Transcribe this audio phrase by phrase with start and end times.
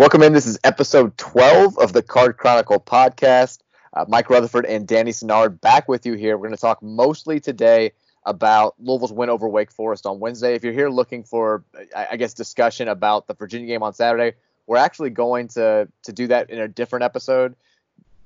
[0.00, 0.32] Welcome in.
[0.32, 3.58] This is episode 12 of the Card Chronicle podcast.
[3.92, 6.38] Uh, Mike Rutherford and Danny Sinnard back with you here.
[6.38, 7.92] We're going to talk mostly today
[8.24, 10.54] about Louisville's win over Wake Forest on Wednesday.
[10.54, 14.78] If you're here looking for, I guess, discussion about the Virginia game on Saturday, we're
[14.78, 17.54] actually going to to do that in a different episode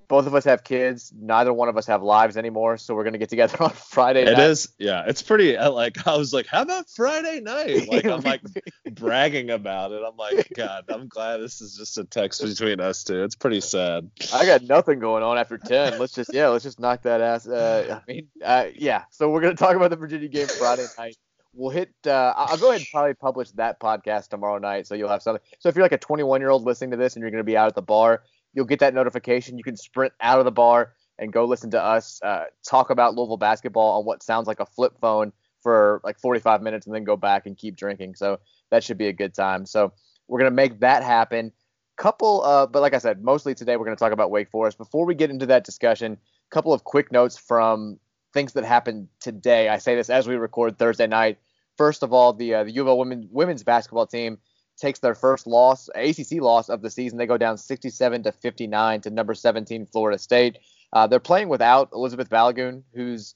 [0.09, 1.13] both of us have kids.
[1.17, 4.23] Neither one of us have lives anymore, so we're gonna get together on Friday.
[4.23, 4.51] It night.
[4.51, 5.05] is, yeah.
[5.07, 5.57] It's pretty.
[5.57, 7.89] Like I was like, how about Friday night?
[7.95, 8.41] Like I'm like
[8.93, 10.03] bragging about it.
[10.07, 13.23] I'm like, God, I'm glad this is just a text between us two.
[13.23, 14.11] It's pretty sad.
[14.33, 15.99] I got nothing going on after ten.
[15.99, 17.47] Let's just yeah, let's just knock that ass.
[17.47, 19.05] Uh, I mean, uh, yeah.
[19.11, 21.17] So we're gonna talk about the Virginia game Friday night.
[21.53, 21.93] We'll hit.
[22.05, 25.43] Uh, I'll go ahead and probably publish that podcast tomorrow night, so you'll have something.
[25.61, 27.57] So if you're like a 21 year old listening to this and you're gonna be
[27.57, 28.23] out at the bar
[28.55, 29.59] you'll get that notification.
[29.59, 33.15] You can sprint out of the bar and go listen to us uh, talk about
[33.15, 35.33] Louisville basketball on what sounds like a flip phone
[35.63, 38.15] for like 45 minutes and then go back and keep drinking.
[38.15, 38.39] So
[38.71, 39.67] that should be a good time.
[39.67, 39.93] So
[40.29, 41.53] we're going to make that happen.
[41.97, 44.79] Couple, uh, but like I said, mostly today we're going to talk about Wake Forest.
[44.79, 48.01] Before we get into that discussion, a couple of quick notes from
[48.33, 49.69] things that happened today.
[49.69, 51.39] I say this as we record Thursday night.
[51.79, 54.39] First of all, the uh, the U of women, women's basketball team
[54.77, 57.19] takes their first loss, ACC loss of the season.
[57.19, 60.59] They go down 67 to 59 to number 17 Florida State.
[60.93, 63.35] Uh, they're playing without Elizabeth Balogun, who's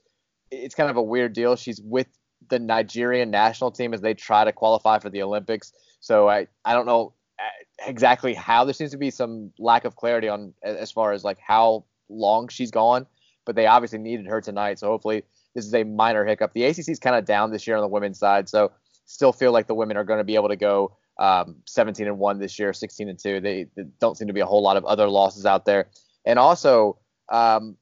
[0.51, 1.57] it's kind of a weird deal.
[1.57, 2.07] She's with
[2.49, 5.73] the Nigerian national team as they try to qualify for the Olympics.
[6.01, 7.43] So I I don't know uh,
[7.87, 11.39] exactly how there seems to be some lack of clarity on as far as like
[11.39, 13.07] how long she's gone,
[13.45, 14.79] but they obviously needed her tonight.
[14.79, 16.53] So hopefully this is a minor hiccup.
[16.53, 18.73] The ACC is kind of down this year on the women's side, so
[19.05, 22.19] still feel like the women are going to be able to go um, 17 and
[22.19, 23.41] one this year, 16 and two.
[23.41, 25.89] They, they, don't seem to be a whole lot of other losses out there.
[26.25, 27.77] And also, um,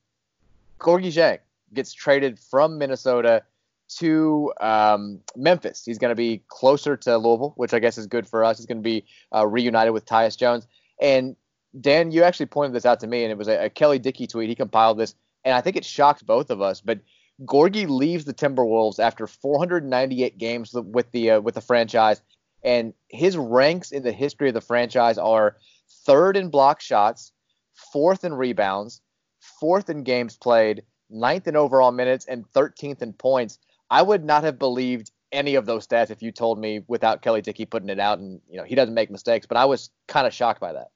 [0.79, 1.39] Gorgui Dieng
[1.73, 3.42] gets traded from Minnesota
[3.98, 5.84] to um, Memphis.
[5.84, 8.59] He's going to be closer to Louisville, which I guess is good for us.
[8.59, 10.67] He's going to be uh, reunited with Tyus Jones.
[11.01, 11.37] And
[11.81, 14.27] Dan, you actually pointed this out to me, and it was a, a Kelly Dickey
[14.27, 14.48] tweet.
[14.48, 15.14] He compiled this,
[15.45, 16.80] and I think it shocked both of us.
[16.80, 17.01] But
[17.45, 22.23] Gorgui leaves the Timberwolves after 498 games with the uh, with the franchise,
[22.62, 25.56] and his ranks in the history of the franchise are
[26.05, 27.33] third in block shots,
[27.92, 29.00] fourth in rebounds,
[29.61, 33.58] fourth in games played, ninth in overall minutes, and 13th in points.
[33.90, 37.42] I would not have believed any of those stats if you told me without Kelly
[37.42, 38.18] Dickey putting it out.
[38.18, 40.90] And you know he doesn't make mistakes, but I was kind of shocked by that.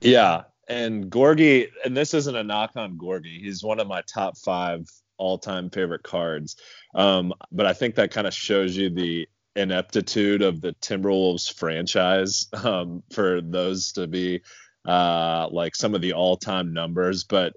[0.00, 3.40] Yeah, and Gorgui, and this isn't a knock on Gorgui.
[3.40, 6.56] He's one of my top five all-time favorite cards.
[6.94, 12.48] Um, but I think that kind of shows you the ineptitude of the Timberwolves franchise
[12.64, 14.42] um, for those to be
[14.86, 17.24] uh, like some of the all-time numbers.
[17.24, 17.54] But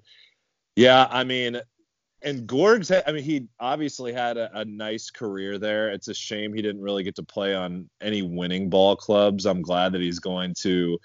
[0.76, 1.60] yeah, I mean,
[2.22, 5.90] and Gorg's, I mean, he obviously had a, a, nice career there.
[5.90, 9.46] It's a shame he didn't really get to play on any winning ball clubs.
[9.46, 10.98] I'm glad that he's going to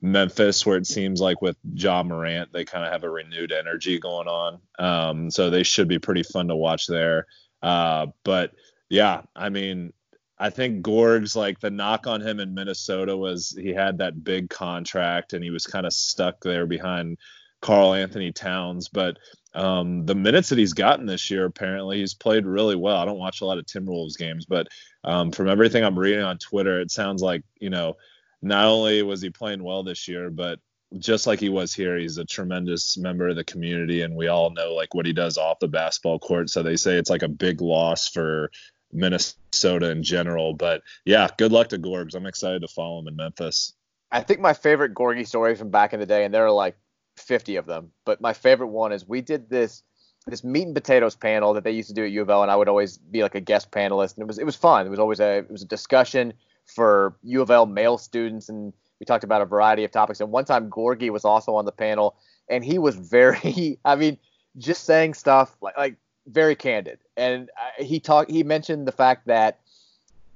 [0.00, 3.98] Memphis, where it seems like with Ja Morant, they kind of have a renewed energy
[3.98, 4.60] going on.
[4.78, 7.26] Um, so they should be pretty fun to watch there.
[7.62, 8.52] Uh, but
[8.88, 9.92] yeah, I mean,
[10.38, 14.50] I think Gorg's like the knock on him in Minnesota was he had that big
[14.50, 17.18] contract and he was kind of stuck there behind
[17.60, 18.88] Karl-Anthony Towns.
[18.88, 19.18] But
[19.54, 22.96] um, the minutes that he's gotten this year, apparently he's played really well.
[22.96, 24.66] I don't watch a lot of Timberwolves games, but
[25.04, 27.96] um, from everything I'm reading on Twitter, it sounds like you know
[28.42, 30.58] not only was he playing well this year, but
[30.98, 34.50] just like he was here, he's a tremendous member of the community, and we all
[34.50, 36.50] know like what he does off the basketball court.
[36.50, 38.50] So they say it's like a big loss for
[38.92, 40.54] Minnesota in general.
[40.54, 42.14] But yeah, good luck to Gorgs.
[42.14, 43.74] I'm excited to follow him in Memphis.
[44.10, 46.76] I think my favorite Gorgui story from back in the day, and there are like
[47.16, 49.82] 50 of them, but my favorite one is we did this
[50.26, 52.50] this meat and potatoes panel that they used to do at U of L, and
[52.50, 54.86] I would always be like a guest panelist, and it was it was fun.
[54.86, 56.32] It was always a it was a discussion
[56.66, 60.20] for U of L male students, and we talked about a variety of topics.
[60.20, 62.16] And one time Gorgui was also on the panel,
[62.48, 64.18] and he was very, I mean,
[64.58, 65.96] just saying stuff like like
[66.26, 68.30] very candid, and he talked.
[68.30, 69.58] He mentioned the fact that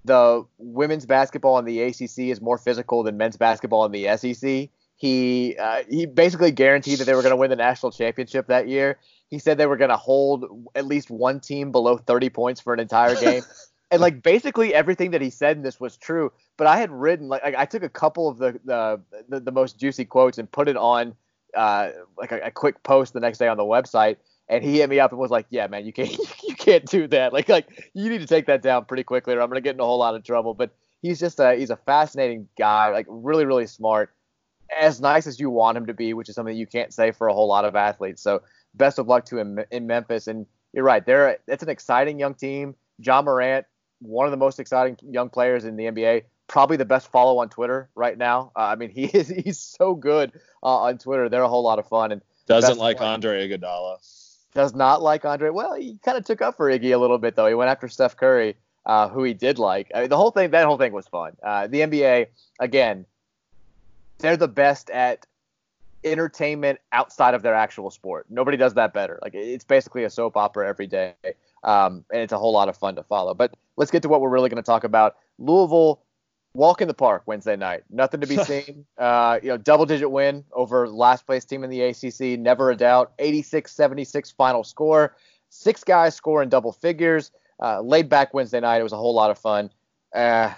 [0.05, 4.69] the women's basketball in the ACC is more physical than men's basketball in the SEC.
[4.97, 8.69] He uh, he basically guaranteed that they were going to win the national championship that
[8.69, 8.99] year.
[9.29, 12.73] He said they were going to hold at least one team below 30 points for
[12.73, 13.43] an entire game.
[13.91, 16.33] and like basically everything that he said in this was true.
[16.57, 19.79] But I had written like I took a couple of the the, the, the most
[19.79, 21.15] juicy quotes and put it on
[21.55, 24.17] uh, like a, a, quick post the next day on the website
[24.49, 26.11] and he hit me up and was like, "Yeah, man, you can't
[26.49, 27.33] you can't do that.
[27.33, 29.81] Like like you need to take that down pretty quickly, or I'm gonna get in
[29.81, 30.71] a whole lot of trouble." But
[31.03, 34.15] he's just a he's a fascinating guy, like really really smart,
[34.79, 37.29] as nice as you want him to be, which is something you can't say for
[37.29, 38.23] a whole lot of athletes.
[38.23, 38.43] So
[38.75, 40.27] best of luck to him in Memphis.
[40.27, 42.75] And you're right, they're it's an exciting young team.
[42.99, 43.67] Ja Morant,
[44.01, 46.23] one of the most exciting young players in the NBA.
[46.49, 48.53] probably the best follow on Twitter right now.
[48.57, 50.33] Uh, I mean, he is he's so good
[50.63, 51.29] uh, on Twitter.
[51.29, 53.99] They're a whole lot of fun and doesn't like Andre Iguodala.
[54.57, 55.51] Does not like Andre.
[55.51, 57.47] Well, he kind of took up for Iggy a little bit though.
[57.47, 58.57] He went after Steph Curry,
[58.87, 59.91] uh, who he did like.
[59.95, 61.37] I mean, the whole thing, that whole thing was fun.
[61.43, 63.05] Uh, the NBA, again,
[64.17, 65.27] they're the best at
[66.05, 68.25] entertainment outside of their actual sport.
[68.31, 69.19] Nobody does that better.
[69.21, 71.13] Like it's basically a soap opera every day,
[71.63, 73.35] um, and it's a whole lot of fun to follow.
[73.35, 75.17] But let's get to what we're really going to talk about.
[75.39, 76.01] Louisville
[76.57, 77.85] walk in the park Wednesday night.
[77.91, 78.87] Nothing to be seen.
[78.99, 82.39] uh, you know, double digit win over last place team in the ACC.
[82.39, 83.17] Never a doubt.
[83.19, 85.17] 86-76 final score.
[85.51, 87.31] Six guys scoring double figures.
[87.63, 88.81] Uh, laid back Wednesday night.
[88.81, 89.71] It was a whole lot of fun.
[90.15, 90.53] Uh,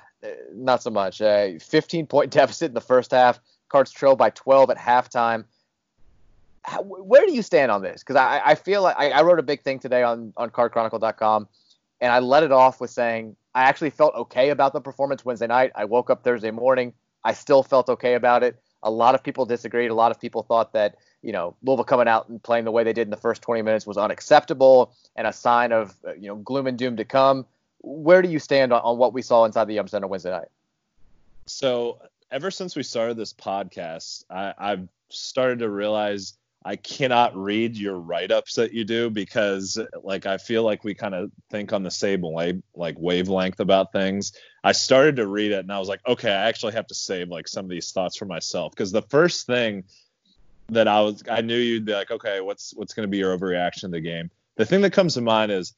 [0.54, 1.18] not so much.
[1.18, 3.40] 15 point deficit in the first half.
[3.68, 5.44] Cards trail by 12 at halftime.
[6.62, 8.02] How, where do you stand on this?
[8.02, 11.48] Because I, I feel like I, I, wrote a big thing today on on CardChronicle.com,
[12.00, 15.46] and I let it off with saying I actually felt okay about the performance Wednesday
[15.46, 15.72] night.
[15.74, 16.92] I woke up Thursday morning.
[17.24, 18.60] I still felt okay about it.
[18.82, 19.90] A lot of people disagreed.
[19.90, 22.84] A lot of people thought that you know Louisville coming out and playing the way
[22.84, 26.28] they did in the first 20 minutes was unacceptable and a sign of uh, you
[26.28, 27.46] know gloom and doom to come.
[27.80, 30.48] Where do you stand on, on what we saw inside the Yum Center Wednesday night?
[31.46, 32.00] So
[32.30, 37.98] ever since we started this podcast, I, I've started to realize I cannot read your
[37.98, 41.90] write-ups that you do because like I feel like we kind of think on the
[41.90, 44.32] same wave like wavelength about things.
[44.64, 47.28] I started to read it and I was like, okay, I actually have to save
[47.28, 49.84] like some of these thoughts for myself because the first thing
[50.70, 53.36] that I was I knew you'd be like, okay, what's what's going to be your
[53.36, 54.30] overreaction to the game?
[54.56, 55.74] The thing that comes to mind is,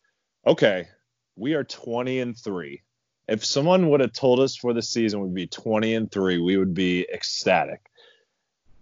[0.47, 0.89] okay,
[1.37, 2.83] we are 20 and 3
[3.31, 6.57] if someone would have told us for the season we'd be 20 and 3, we
[6.57, 7.90] would be ecstatic.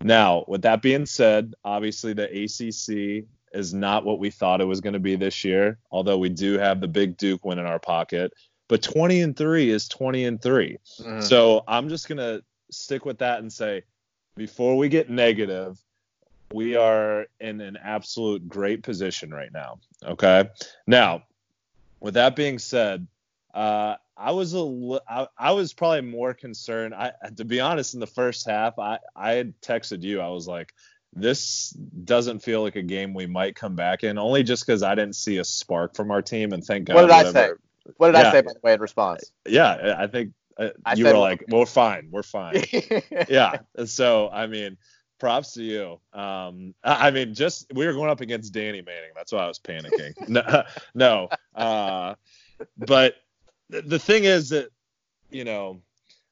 [0.02, 4.80] Now, with that being said, obviously the ACC is not what we thought it was
[4.80, 7.78] going to be this year, although we do have the big Duke win in our
[7.78, 8.32] pocket.
[8.68, 10.76] But 20 and 3 is 20 and 3.
[11.00, 11.22] Mm.
[11.22, 13.82] So I'm just going to stick with that and say
[14.36, 15.78] before we get negative,
[16.52, 19.80] we are in an absolute great position right now.
[20.04, 20.48] Okay.
[20.86, 21.24] Now,
[22.00, 23.06] with that being said,
[23.54, 26.94] uh, I was a I, I was probably more concerned.
[26.94, 30.20] I to be honest, in the first half, I I had texted you.
[30.20, 30.74] I was like,
[31.12, 34.94] this doesn't feel like a game we might come back in, only just because I
[34.94, 36.52] didn't see a spark from our team.
[36.52, 36.94] And thank God.
[36.94, 37.50] What did I say?
[37.96, 39.32] What did yeah, I say by the way in response?
[39.46, 42.62] Yeah, I think uh, I you were like, well, we're fine, we're fine.
[43.28, 43.60] yeah.
[43.86, 44.76] So I mean,
[45.18, 46.00] props to you.
[46.18, 49.10] Um, I mean, just we were going up against Danny Manning.
[49.14, 50.12] That's why I was panicking.
[50.28, 51.28] no, no.
[51.54, 52.14] Uh,
[52.76, 53.14] but
[53.70, 54.68] the thing is that
[55.30, 55.82] you know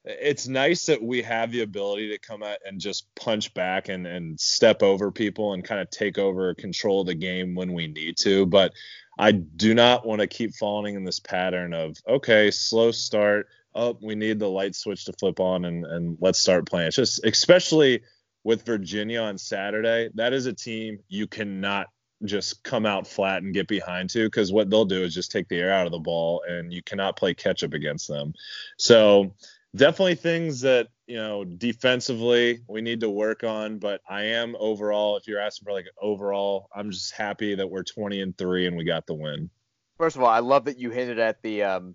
[0.06, 4.06] it's nice that we have the ability to come out and just punch back and,
[4.06, 7.88] and step over people and kind of take over control of the game when we
[7.88, 8.46] need to.
[8.46, 8.72] But
[9.18, 13.48] I do not want to keep falling in this pattern of, okay, slow start.
[13.74, 16.86] Oh, we need the light switch to flip on and, and let's start playing.
[16.86, 18.02] It's just, especially
[18.44, 21.88] with Virginia on Saturday, that is a team you cannot
[22.24, 25.48] just come out flat and get behind to because what they'll do is just take
[25.48, 28.32] the air out of the ball and you cannot play catch up against them.
[28.78, 29.34] So
[29.76, 35.16] definitely things that you know defensively we need to work on but i am overall
[35.16, 38.76] if you're asking for like overall i'm just happy that we're 20 and 3 and
[38.76, 39.50] we got the win
[39.98, 41.94] first of all i love that you hinted at the um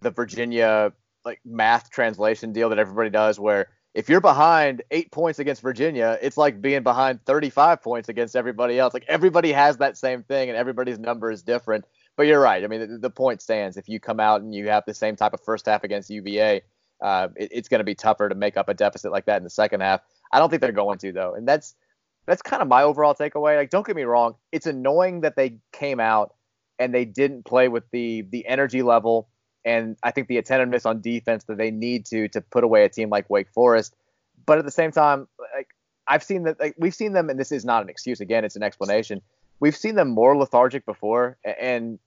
[0.00, 0.92] the virginia
[1.24, 6.18] like math translation deal that everybody does where if you're behind eight points against Virginia,
[6.22, 8.94] it's like being behind 35 points against everybody else.
[8.94, 11.84] Like everybody has that same thing, and everybody's number is different.
[12.16, 12.64] But you're right.
[12.64, 13.76] I mean, the, the point stands.
[13.76, 16.62] If you come out and you have the same type of first half against UVA,
[17.02, 19.44] uh, it, it's going to be tougher to make up a deficit like that in
[19.44, 20.00] the second half.
[20.32, 21.74] I don't think they're going to though, and that's
[22.26, 23.56] that's kind of my overall takeaway.
[23.56, 26.34] Like, don't get me wrong, it's annoying that they came out
[26.78, 29.28] and they didn't play with the the energy level
[29.64, 32.88] and I think the attentiveness on defense that they need to to put away a
[32.88, 33.94] team like Wake Forest.
[34.44, 35.68] But at the same time, like
[36.08, 38.20] I've seen that like, we've seen them, and this is not an excuse.
[38.20, 39.22] Again, it's an explanation.
[39.60, 41.98] We've seen them more lethargic before, and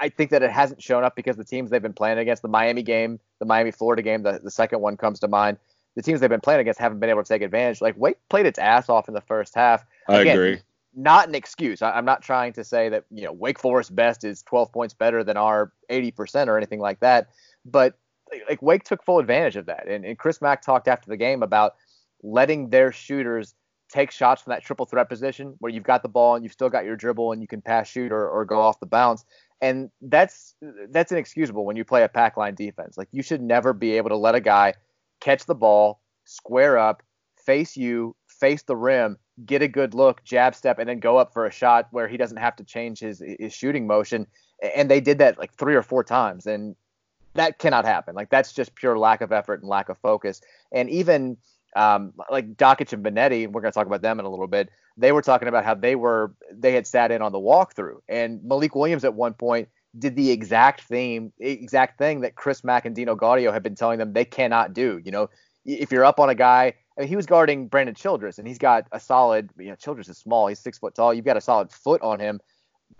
[0.00, 2.48] I think that it hasn't shown up because the teams they've been playing against, the
[2.48, 5.58] Miami game, the Miami Florida game, the, the second one comes to mind.
[5.96, 7.80] The teams they've been playing against haven't been able to take advantage.
[7.80, 9.84] Like Wake played its ass off in the first half.
[10.08, 10.62] Again, I agree
[10.94, 11.82] not an excuse.
[11.82, 14.94] I, am not trying to say that you know Wake Forest best is 12 points
[14.94, 17.28] better than our 80% or anything like that,
[17.64, 17.98] but
[18.48, 19.86] like Wake took full advantage of that.
[19.88, 21.74] And, and Chris Mack talked after the game about
[22.22, 23.54] letting their shooters
[23.92, 26.70] take shots from that triple threat position where you've got the ball and you've still
[26.70, 29.24] got your dribble and you can pass shoot or, or go off the bounce.
[29.60, 30.54] And that's
[30.90, 32.96] that's inexcusable when you play a pack line defense.
[32.96, 34.74] Like you should never be able to let a guy
[35.20, 37.02] catch the ball, square up,
[37.36, 41.32] face you, face the rim, get a good look, jab step, and then go up
[41.32, 44.26] for a shot where he doesn't have to change his his shooting motion.
[44.76, 46.46] And they did that like three or four times.
[46.46, 46.76] And
[47.34, 48.14] that cannot happen.
[48.14, 50.40] Like that's just pure lack of effort and lack of focus.
[50.70, 51.36] And even
[51.74, 54.70] um, like Dakich and Benetti, we're going to talk about them in a little bit.
[54.96, 58.44] They were talking about how they were they had sat in on the walkthrough, and
[58.44, 59.68] Malik Williams at one point
[59.98, 63.98] did the exact theme, exact thing that Chris Mack and Dino Gaudio have been telling
[63.98, 65.00] them they cannot do.
[65.02, 65.30] You know,
[65.64, 68.58] if you're up on a guy, I mean, he was guarding Brandon Childress, and he's
[68.58, 69.50] got a solid.
[69.58, 71.14] You know, Childress is small; he's six foot tall.
[71.14, 72.40] You've got a solid foot on him,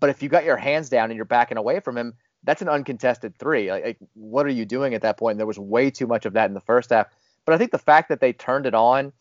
[0.00, 2.68] but if you got your hands down and you're backing away from him, that's an
[2.68, 3.70] uncontested three.
[3.70, 5.32] Like, like, what are you doing at that point?
[5.32, 7.08] And there was way too much of that in the first half.
[7.44, 9.12] But I think the fact that they turned it on,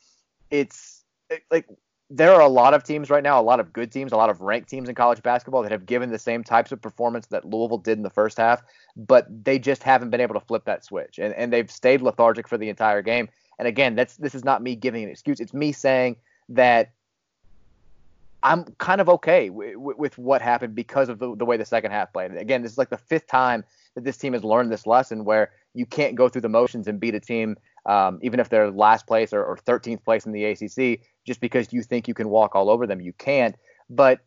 [0.49, 1.67] it's it, like
[2.09, 4.29] there are a lot of teams right now, a lot of good teams, a lot
[4.29, 7.45] of ranked teams in college basketball that have given the same types of performance that
[7.45, 8.61] Louisville did in the first half,
[8.97, 11.19] but they just haven't been able to flip that switch.
[11.19, 13.29] And, and they've stayed lethargic for the entire game.
[13.61, 15.39] And again, that's this is not me giving an excuse.
[15.39, 16.15] It's me saying
[16.49, 16.93] that
[18.41, 21.65] I'm kind of okay w- w- with what happened because of the, the way the
[21.65, 22.35] second half played.
[22.35, 23.63] Again, this is like the fifth time
[23.93, 26.99] that this team has learned this lesson where you can't go through the motions and
[26.99, 30.43] beat a team, um, even if they're last place or, or 13th place in the
[30.43, 32.99] ACC, just because you think you can walk all over them.
[32.99, 33.55] You can't.
[33.91, 34.21] But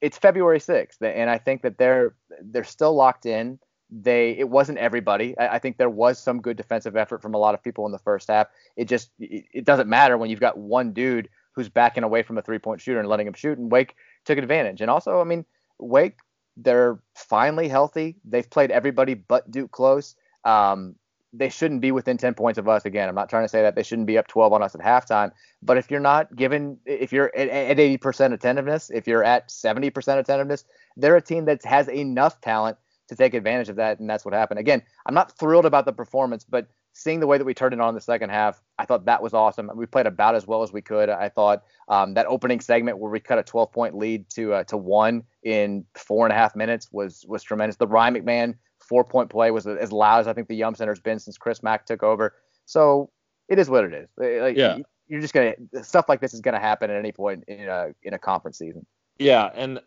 [0.00, 3.58] it's February 6th, and I think that they're they're still locked in.
[3.90, 5.36] They it wasn't everybody.
[5.38, 7.92] I, I think there was some good defensive effort from a lot of people in
[7.92, 8.48] the first half.
[8.76, 12.38] It just it, it doesn't matter when you've got one dude who's backing away from
[12.38, 13.58] a three point shooter and letting him shoot.
[13.58, 14.80] And Wake took advantage.
[14.80, 15.44] And also, I mean,
[15.78, 16.18] Wake,
[16.56, 18.16] they're finally healthy.
[18.24, 20.14] They've played everybody but Duke close.
[20.44, 20.94] Um,
[21.32, 22.84] they shouldn't be within 10 points of us.
[22.84, 24.80] Again, I'm not trying to say that they shouldn't be up 12 on us at
[24.80, 25.32] halftime.
[25.62, 30.18] But if you're not given, if you're at, at 80% attentiveness, if you're at 70%
[30.18, 30.64] attentiveness,
[30.96, 32.78] they're a team that has enough talent
[33.08, 34.00] to take advantage of that.
[34.00, 34.60] And that's what happened.
[34.60, 37.80] Again, I'm not thrilled about the performance, but seeing the way that we turned it
[37.80, 39.70] on in the second half, I thought that was awesome.
[39.74, 41.08] We played about as well as we could.
[41.08, 44.64] I thought um, that opening segment where we cut a 12 point lead to uh,
[44.64, 47.76] to one in four and a half minutes was was tremendous.
[47.76, 51.00] The Ryan McMahon four point play was as loud as I think the Yum Center's
[51.00, 52.34] been since Chris Mack took over.
[52.66, 53.10] So
[53.48, 54.08] it is what it is.
[54.16, 54.78] Like, yeah.
[55.10, 58.12] You're just gonna stuff like this is gonna happen at any point in a in
[58.12, 58.84] a conference season.
[59.18, 59.80] Yeah, and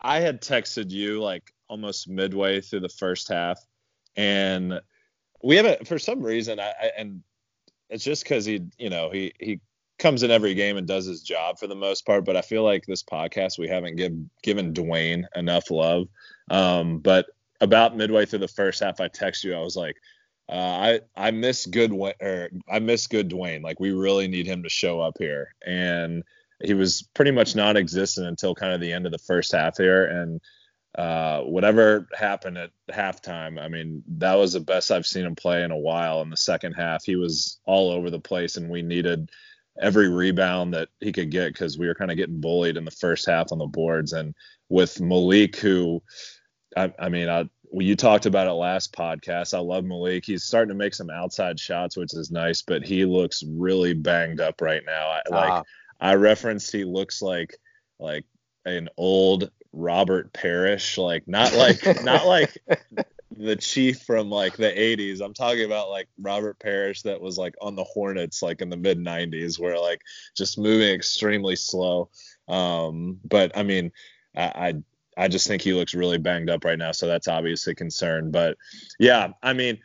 [0.00, 3.58] I had texted you like almost midway through the first half,
[4.14, 4.78] and
[5.42, 7.22] we haven't for some reason I, I and
[7.88, 9.60] it's just because he you know he he
[9.98, 12.64] comes in every game and does his job for the most part but i feel
[12.64, 14.12] like this podcast we haven't give,
[14.42, 16.08] given dwayne enough love
[16.50, 17.26] um, but
[17.60, 19.96] about midway through the first half i text you i was like
[20.48, 23.62] uh, I I miss good or I miss good Dwayne.
[23.62, 26.24] Like we really need him to show up here, and
[26.62, 30.04] he was pretty much non-existent until kind of the end of the first half here.
[30.04, 30.40] And
[30.96, 35.62] uh, whatever happened at halftime, I mean, that was the best I've seen him play
[35.62, 36.20] in a while.
[36.20, 39.30] In the second half, he was all over the place, and we needed
[39.80, 42.90] every rebound that he could get because we were kind of getting bullied in the
[42.90, 44.12] first half on the boards.
[44.12, 44.34] And
[44.68, 46.02] with Malik, who,
[46.76, 49.54] I, I mean, I, you talked about it last podcast.
[49.54, 50.26] I love Malik.
[50.26, 54.40] He's starting to make some outside shots, which is nice, but he looks really banged
[54.40, 55.08] up right now.
[55.08, 55.62] I, uh, like ah.
[55.98, 57.56] I referenced, he looks like
[57.98, 58.26] like
[58.66, 62.56] an old Robert Parish, like not like not like
[63.36, 65.20] the chief from like the 80s.
[65.20, 68.76] I'm talking about like Robert Parish that was like on the Hornets like in the
[68.76, 70.02] mid 90s where like
[70.36, 72.10] just moving extremely slow.
[72.48, 73.92] Um but I mean
[74.36, 74.74] I, I
[75.16, 78.30] I just think he looks really banged up right now, so that's obviously a concern.
[78.30, 78.56] But
[78.98, 79.78] yeah, I mean,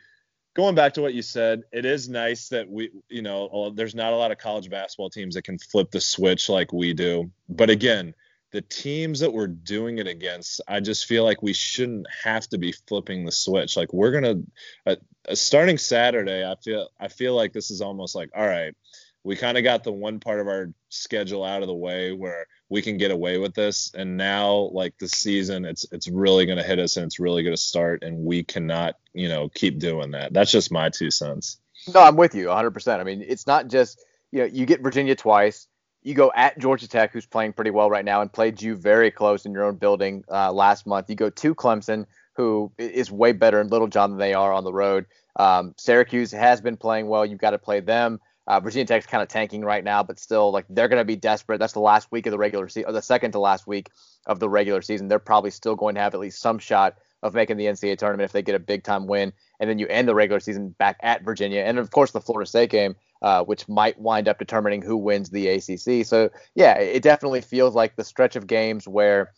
[0.54, 4.12] going back to what you said, it is nice that we, you know, there's not
[4.12, 7.30] a lot of college basketball teams that can flip the switch like we do.
[7.48, 8.14] But again,
[8.50, 12.58] the teams that we're doing it against, I just feel like we shouldn't have to
[12.58, 13.76] be flipping the switch.
[13.76, 14.42] Like we're gonna
[14.86, 14.96] uh,
[15.28, 18.74] uh, starting Saturday, I feel I feel like this is almost like all right,
[19.22, 22.46] we kind of got the one part of our schedule out of the way where
[22.70, 26.62] we can get away with this, and now like the season, it's it's really gonna
[26.62, 30.32] hit us and it's really gonna start, and we cannot you know keep doing that.
[30.32, 31.58] That's just my two cents.
[31.92, 32.98] No, I'm with you 100%.
[32.98, 34.02] I mean, it's not just
[34.32, 35.68] you know you get Virginia twice
[36.02, 39.10] you go at Georgia Tech, who's playing pretty well right now, and played you very
[39.10, 41.10] close in your own building uh, last month.
[41.10, 44.72] You go to Clemson, who is way better in Littlejohn than they are on the
[44.72, 45.06] road.
[45.36, 47.26] Um, Syracuse has been playing well.
[47.26, 48.20] You've got to play them.
[48.46, 51.16] Uh, Virginia Tech's kind of tanking right now, but still, like they're going to be
[51.16, 51.58] desperate.
[51.58, 53.90] That's the last week of the regular season, or the second to last week
[54.26, 55.08] of the regular season.
[55.08, 58.24] They're probably still going to have at least some shot of making the NCAA tournament
[58.24, 59.34] if they get a big time win.
[59.60, 62.48] And then you end the regular season back at Virginia, and of course the Florida
[62.48, 66.06] State game uh, which might wind up determining who wins the ACC.
[66.06, 69.32] So yeah, it definitely feels like the stretch of games where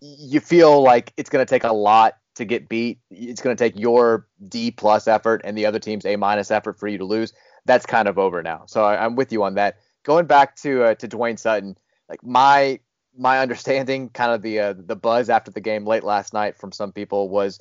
[0.00, 2.98] you feel like it's going to take a lot to get beat.
[3.10, 6.78] It's going to take your D plus effort and the other team's A minus effort
[6.78, 7.32] for you to lose.
[7.64, 8.64] That's kind of over now.
[8.66, 9.78] So I, am with you on that.
[10.04, 11.76] Going back to uh, to Dwayne Sutton,
[12.08, 12.78] like my
[13.18, 16.70] my understanding, kind of the uh, the buzz after the game late last night from
[16.70, 17.58] some people was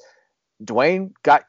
[0.64, 1.46] Dwayne got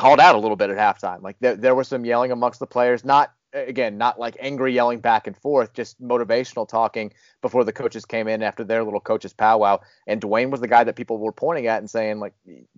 [0.00, 1.22] called out a little bit at halftime.
[1.22, 5.00] Like there, there was some yelling amongst the players, not again, not like angry yelling
[5.00, 9.34] back and forth, just motivational talking before the coaches came in after their little coaches
[9.34, 9.78] powwow.
[10.06, 12.32] And Dwayne was the guy that people were pointing at and saying, like,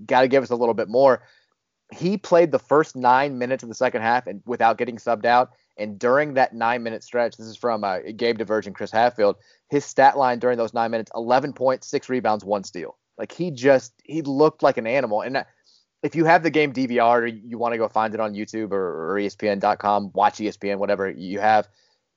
[0.04, 1.22] got to give us a little bit more.
[1.92, 5.50] He played the first nine minutes of the second half and without getting subbed out.
[5.76, 9.36] And during that nine minute stretch, this is from uh, Gabe DeVerge and Chris Hatfield,
[9.68, 12.98] his stat line during those nine minutes 11 points, six rebounds, one steal.
[13.18, 15.20] Like he just, he looked like an animal.
[15.20, 15.44] And
[16.02, 18.72] if you have the game DVR or you want to go find it on YouTube
[18.72, 21.68] or, or ESPN.com, watch ESPN, whatever you have,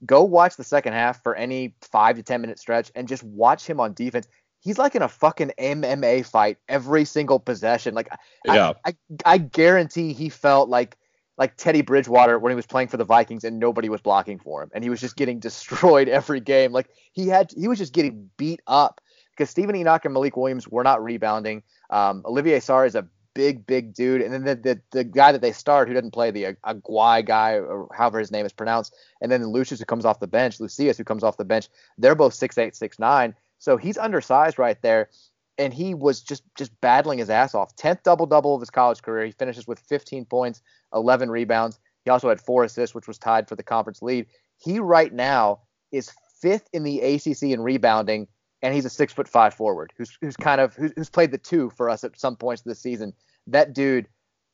[0.06, 3.68] go watch the second half for any five to 10 minute stretch and just watch
[3.68, 4.28] him on defense.
[4.60, 7.94] He's like in a fucking MMA fight every single possession.
[7.94, 8.10] Like,
[8.44, 8.74] yeah.
[8.84, 10.98] I, I, I guarantee he felt like
[11.38, 14.64] like Teddy Bridgewater when he was playing for the Vikings and nobody was blocking for
[14.64, 16.72] him and he was just getting destroyed every game.
[16.72, 19.00] Like he had he was just getting beat up
[19.32, 21.62] because Stephen Enoch and Malik Williams were not rebounding.
[21.90, 24.22] Um, Olivier Sarr is a big, big dude.
[24.22, 27.24] And then the, the, the guy that they start who doesn't play the uh, Aguay
[27.24, 30.60] guy or however his name is pronounced, and then Lucius who comes off the bench,
[30.60, 31.68] Lucius who comes off the bench.
[32.00, 33.36] They're both six eight, six nine.
[33.60, 35.10] So he's undersized right there.
[35.58, 37.76] And he was just just battling his ass off.
[37.76, 39.26] Tenth double double of his college career.
[39.26, 40.62] He finishes with 15 points,
[40.94, 41.80] 11 rebounds.
[42.04, 44.26] He also had four assists, which was tied for the conference lead.
[44.58, 45.62] He right now
[45.94, 46.12] is
[46.42, 48.28] fifth in the ACC in rebounding
[48.62, 51.38] and he's a six foot five forward who's who's kind of who's, who's played the
[51.38, 53.14] two for us at some points this season.
[53.48, 54.08] That dude,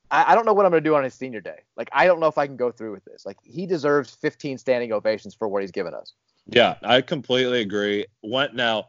[0.10, 1.60] I, I don't know what I'm gonna do on his senior day.
[1.78, 3.26] Like I don't know if I can go through with this.
[3.26, 6.14] Like he deserves 15 standing ovations for what he's given us.
[6.48, 8.06] Yeah, I completely agree.
[8.22, 8.88] What now?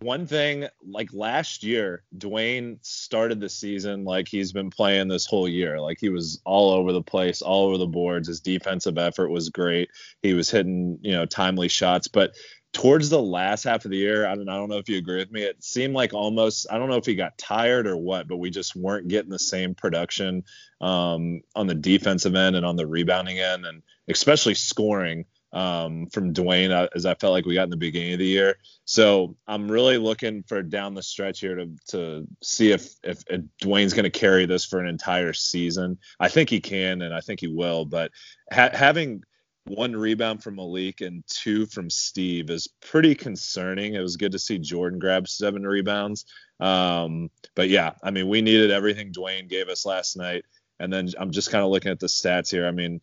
[0.00, 5.48] One thing, like last year, Dwayne started the season like he's been playing this whole
[5.48, 5.80] year.
[5.80, 8.28] Like he was all over the place, all over the boards.
[8.28, 9.90] His defensive effort was great.
[10.22, 12.06] He was hitting, you know, timely shots.
[12.06, 12.36] But
[12.72, 15.18] towards the last half of the year, I don't, I don't know if you agree
[15.18, 15.42] with me.
[15.42, 18.50] It seemed like almost, I don't know if he got tired or what, but we
[18.50, 20.44] just weren't getting the same production
[20.80, 26.34] um, on the defensive end and on the rebounding end, and especially scoring um, from
[26.34, 28.58] Dwayne uh, as I felt like we got in the beginning of the year.
[28.84, 33.42] So I'm really looking for down the stretch here to to see if if, if
[33.62, 35.98] Dwayne's going to carry this for an entire season.
[36.20, 37.86] I think he can, and I think he will.
[37.86, 38.12] But
[38.52, 39.22] ha- having
[39.68, 43.94] one rebound from Malik and two from Steve is pretty concerning.
[43.94, 46.24] It was good to see Jordan grab seven rebounds.
[46.60, 50.44] Um, but yeah, I mean, we needed everything Dwayne gave us last night.
[50.80, 52.66] And then I'm just kind of looking at the stats here.
[52.66, 53.00] I mean,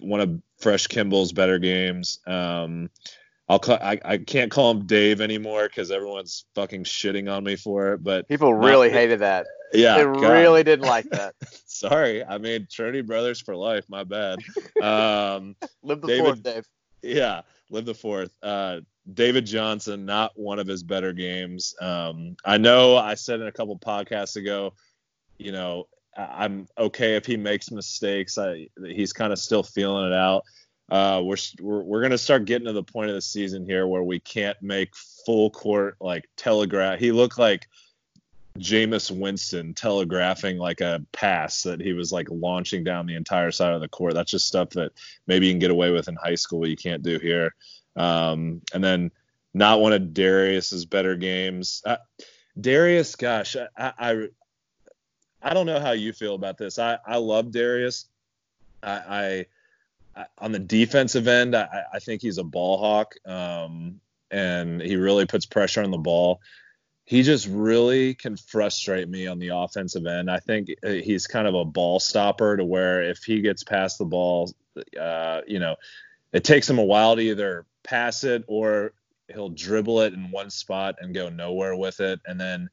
[0.00, 2.18] one of Fresh Kimble's better games.
[2.26, 2.90] Um,
[3.52, 7.56] I'll call, I, I can't call him Dave anymore because everyone's fucking shitting on me
[7.56, 8.02] for it.
[8.02, 9.46] But people really not, hated that.
[9.74, 10.32] Yeah, they God.
[10.32, 11.34] really didn't like that.
[11.66, 13.84] Sorry, I mean Trinity Brothers for life.
[13.90, 14.38] My bad.
[14.82, 16.66] Um, live the David, fourth, Dave.
[17.02, 18.34] Yeah, live the fourth.
[18.42, 18.80] Uh,
[19.12, 21.74] David Johnson, not one of his better games.
[21.78, 24.72] Um, I know I said in a couple podcasts ago,
[25.36, 28.38] you know, I'm okay if he makes mistakes.
[28.38, 30.44] I, he's kind of still feeling it out.
[30.92, 34.02] Uh, we're, we're we're gonna start getting to the point of the season here where
[34.02, 36.98] we can't make full court like telegraph.
[36.98, 37.66] He looked like
[38.58, 43.72] Jameis Winston telegraphing like a pass that he was like launching down the entire side
[43.72, 44.12] of the court.
[44.12, 44.92] That's just stuff that
[45.26, 47.54] maybe you can get away with in high school, you can't do here.
[47.96, 49.12] Um, and then
[49.54, 51.80] not one of Darius's better games.
[51.86, 51.96] Uh,
[52.60, 54.28] Darius, gosh, I, I
[55.40, 56.78] I don't know how you feel about this.
[56.78, 58.04] I I love Darius.
[58.82, 59.46] I, I
[60.38, 63.14] on the defensive end, I, I think he's a ball hawk.
[63.26, 66.40] Um, and he really puts pressure on the ball
[67.04, 70.30] he just really can frustrate me on the offensive end.
[70.30, 73.98] I think uh, he's kind of a ball stopper to where if he gets past
[73.98, 74.52] the ball,
[74.98, 75.76] uh, you know,
[76.32, 78.94] it takes him a while to either pass it or
[79.32, 82.20] he'll dribble it in one spot and go nowhere with it.
[82.24, 82.70] And then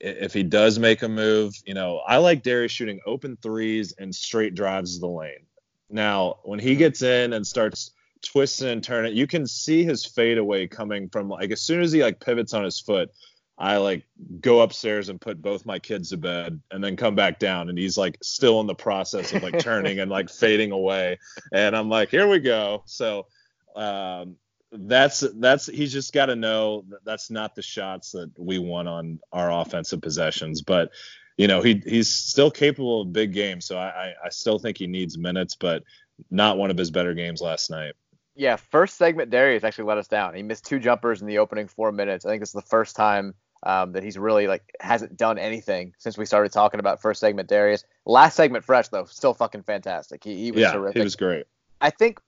[0.00, 4.14] if he does make a move, you know, I like Darius shooting open threes and
[4.14, 5.46] straight drives to the lane.
[5.92, 7.92] Now, when he gets in and starts
[8.24, 12.02] twisting and turning, you can see his fadeaway coming from like as soon as he
[12.02, 13.10] like pivots on his foot,
[13.58, 14.04] I like
[14.40, 17.68] go upstairs and put both my kids to bed and then come back down.
[17.68, 21.18] And he's like still in the process of like turning and like fading away.
[21.52, 22.82] And I'm like here we go.
[22.86, 23.26] So
[23.76, 24.36] um,
[24.72, 28.88] that's that's he's just got to know that that's not the shots that we want
[28.88, 30.62] on our offensive possessions.
[30.62, 30.90] But
[31.36, 34.86] you know he he's still capable of big games so I I still think he
[34.86, 35.82] needs minutes but
[36.30, 37.94] not one of his better games last night
[38.34, 40.34] yeah, first segment Darius actually let us down.
[40.34, 42.24] He missed two jumpers in the opening four minutes.
[42.24, 46.16] I think it's the first time um, that he's really like hasn't done anything since
[46.16, 47.84] we started talking about first segment Darius.
[48.06, 50.24] Last segment Fresh though, still fucking fantastic.
[50.24, 50.96] He, he was yeah, terrific.
[50.96, 51.44] he was great.
[51.80, 52.20] I think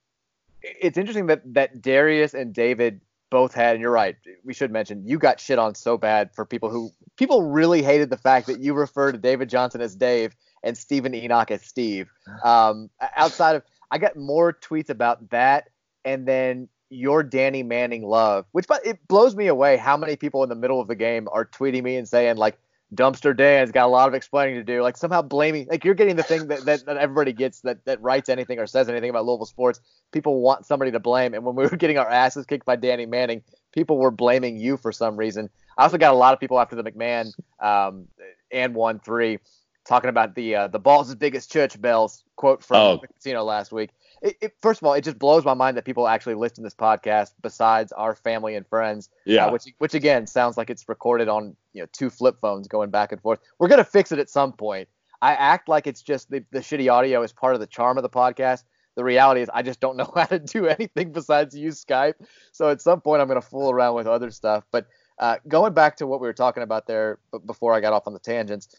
[0.61, 3.01] it's interesting that that Darius and David
[3.35, 4.15] both had, and you're right.
[4.45, 8.09] We should mention you got shit on so bad for people who people really hated
[8.09, 12.07] the fact that you refer to David Johnson as Dave, and Stephen Enoch as Steve.
[12.45, 15.67] Um, outside of, I got more tweets about that,
[16.05, 20.41] and then your Danny Manning love, which but it blows me away how many people
[20.43, 22.57] in the middle of the game are tweeting me and saying like
[22.93, 26.15] Dumpster Dan's got a lot of explaining to do, like somehow blaming like you're getting
[26.15, 29.25] the thing that, that, that everybody gets that that writes anything or says anything about
[29.25, 29.79] Louisville sports.
[30.11, 33.05] People want somebody to blame, and when we were getting our asses kicked by Danny
[33.05, 35.49] Manning, people were blaming you for some reason.
[35.77, 38.07] I also got a lot of people after the McMahon um,
[38.51, 39.39] and one three
[39.87, 42.97] talking about the uh, the balls as big as church bells quote from oh.
[43.01, 43.89] the casino last week
[44.25, 46.61] it, it, first of all, it just blows my mind that people actually listen to
[46.63, 49.09] this podcast besides our family and friends.
[49.19, 49.45] Uh, yeah.
[49.45, 52.89] Uh, which, which again sounds like it's recorded on you know two flip phones going
[52.89, 53.39] back and forth.
[53.59, 54.89] We're gonna fix it at some point.
[55.21, 58.01] I act like it's just the, the shitty audio is part of the charm of
[58.01, 58.63] the podcast.
[58.95, 62.15] The reality is I just don't know how to do anything besides use Skype.
[62.51, 64.63] So at some point I'm gonna fool around with other stuff.
[64.71, 64.87] But
[65.19, 68.13] uh, going back to what we were talking about there before I got off on
[68.13, 68.75] the tangents,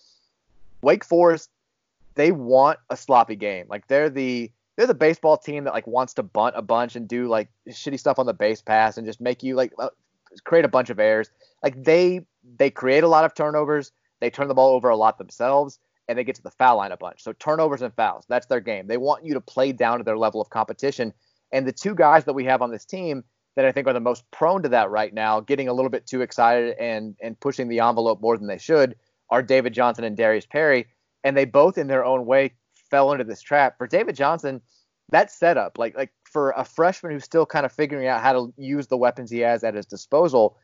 [0.83, 1.51] Wake Forest,
[2.17, 3.67] they want a sloppy game.
[3.69, 7.09] Like they're the they're the baseball team that like wants to bunt a bunch and
[7.09, 9.89] do like shitty stuff on the base pass and just make you like uh,
[10.45, 11.31] create a bunch of errors.
[11.63, 12.21] Like they
[12.59, 13.93] they create a lot of turnovers.
[14.21, 16.93] They turn the ball over a lot themselves and they get to the foul line
[16.93, 17.23] a bunch.
[17.23, 18.87] So turnovers and fouls, that's their game.
[18.87, 21.13] They want you to play down to their level of competition.
[21.53, 23.25] And the two guys that we have on this team
[23.57, 26.07] that I think are the most prone to that right now, getting a little bit
[26.07, 28.97] too excited and and pushing the envelope more than they should,
[29.31, 30.87] are David Johnson and Darius Perry.
[31.25, 32.53] And they both, in their own way,
[32.97, 33.77] fell into this trap.
[33.77, 34.63] For David Johnson,
[35.11, 38.55] that setup, like like for a freshman who's still kind of figuring out how to
[38.57, 40.57] use the weapons he has at his disposal,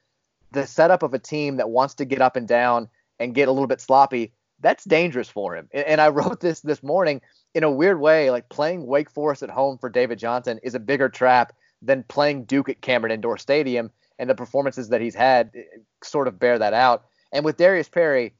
[0.52, 2.88] the setup of a team that wants to get up and down
[3.20, 5.68] and get a little bit sloppy, that's dangerous for him.
[5.72, 7.20] And, and I wrote this this morning
[7.54, 10.80] in a weird way, like playing Wake Forest at home for David Johnson is a
[10.80, 15.50] bigger trap than playing Duke at Cameron Indoor Stadium, and the performances that he's had
[15.54, 15.64] eh,
[16.02, 17.04] sort of bear that out.
[17.30, 18.32] And with Darius Perry,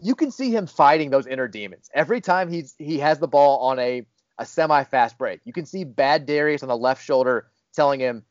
[0.00, 3.58] you can see him fighting those inner demons every time he's he has the ball
[3.60, 4.06] on a
[4.38, 5.40] a semi fast break.
[5.44, 8.24] You can see bad Darius on the left shoulder telling him,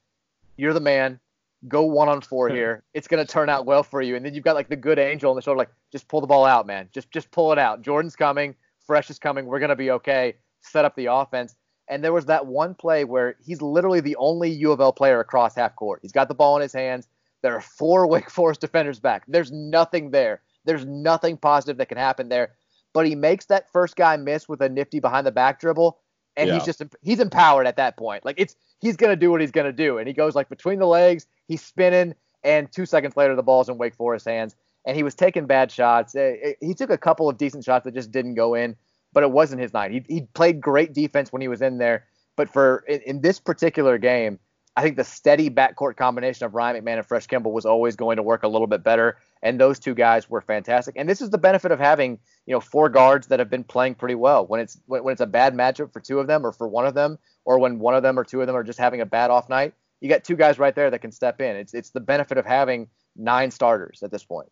[0.57, 1.19] "You're the man.
[1.67, 2.83] Go one on four here.
[2.93, 5.29] It's gonna turn out well for you." And then you've got like the good angel
[5.29, 6.89] on the shoulder, like, "Just pull the ball out, man.
[6.91, 7.81] Just just pull it out.
[7.81, 8.55] Jordan's coming.
[8.85, 9.45] Fresh is coming.
[9.45, 10.35] We're gonna be okay.
[10.61, 11.55] Set up the offense."
[11.87, 15.19] And there was that one play where he's literally the only U of L player
[15.19, 15.99] across half court.
[16.01, 17.07] He's got the ball in his hands.
[17.41, 19.23] There are four Wake Forest defenders back.
[19.27, 20.41] There's nothing there.
[20.65, 22.53] There's nothing positive that can happen there.
[22.93, 25.97] But he makes that first guy miss with a nifty behind the back dribble,
[26.35, 26.55] and yeah.
[26.55, 28.25] he's just he's empowered at that point.
[28.25, 30.87] Like it's he's gonna do what he's gonna do, and he goes like between the
[30.87, 35.03] legs, he's spinning, and two seconds later the ball's in Wake Forest hands, and he
[35.03, 36.15] was taking bad shots.
[36.15, 38.75] Eh, eh, he took a couple of decent shots that just didn't go in,
[39.13, 39.91] but it wasn't his night.
[39.91, 43.39] He he played great defense when he was in there, but for in, in this
[43.39, 44.39] particular game,
[44.77, 48.15] I think the steady backcourt combination of Ryan McMahon and Fresh Kimble was always going
[48.15, 49.17] to work a little bit better.
[49.43, 50.95] And those two guys were fantastic.
[50.97, 53.95] And this is the benefit of having, you know, four guards that have been playing
[53.95, 54.45] pretty well.
[54.45, 56.85] When it's when, when it's a bad matchup for two of them or for one
[56.85, 59.05] of them, or when one of them or two of them are just having a
[59.05, 61.55] bad off night, you got two guys right there that can step in.
[61.57, 64.49] It's it's the benefit of having nine starters at this point.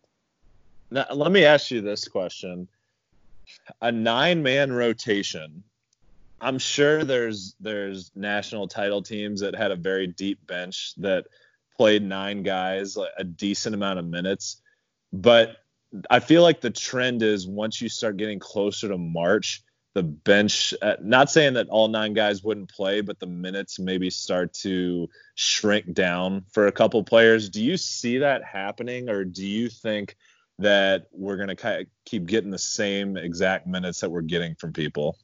[0.90, 2.68] Now, let me ask you this question.
[3.80, 5.62] A nine man rotation
[6.40, 11.26] I'm sure there's there's national title teams that had a very deep bench that
[11.76, 14.60] played nine guys a decent amount of minutes,
[15.12, 15.56] but
[16.08, 19.62] I feel like the trend is once you start getting closer to March,
[19.94, 20.72] the bench.
[20.80, 25.08] Uh, not saying that all nine guys wouldn't play, but the minutes maybe start to
[25.34, 27.50] shrink down for a couple players.
[27.50, 30.16] Do you see that happening, or do you think?
[30.60, 35.16] that we're going to keep getting the same exact minutes that we're getting from people.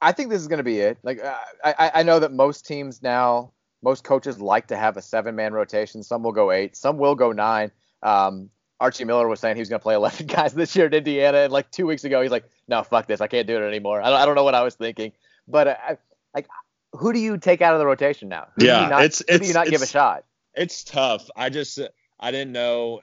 [0.00, 0.98] I think this is going to be it.
[1.02, 5.02] Like uh, I, I know that most teams now, most coaches like to have a
[5.02, 6.02] seven-man rotation.
[6.02, 7.70] Some will go eight, some will go nine.
[8.02, 10.94] Um, Archie Miller was saying he was going to play 11 guys this year at
[10.94, 13.66] Indiana, and like two weeks ago, he's like, "No, fuck this, I can't do it
[13.66, 15.12] anymore." I don't, I don't know what I was thinking,
[15.46, 15.98] but uh, I,
[16.34, 16.48] like,
[16.92, 18.48] who do you take out of the rotation now?
[18.56, 20.24] Who yeah, not, it's it's do you not give a shot?
[20.54, 21.28] It's tough.
[21.36, 21.78] I just
[22.18, 23.00] I didn't know.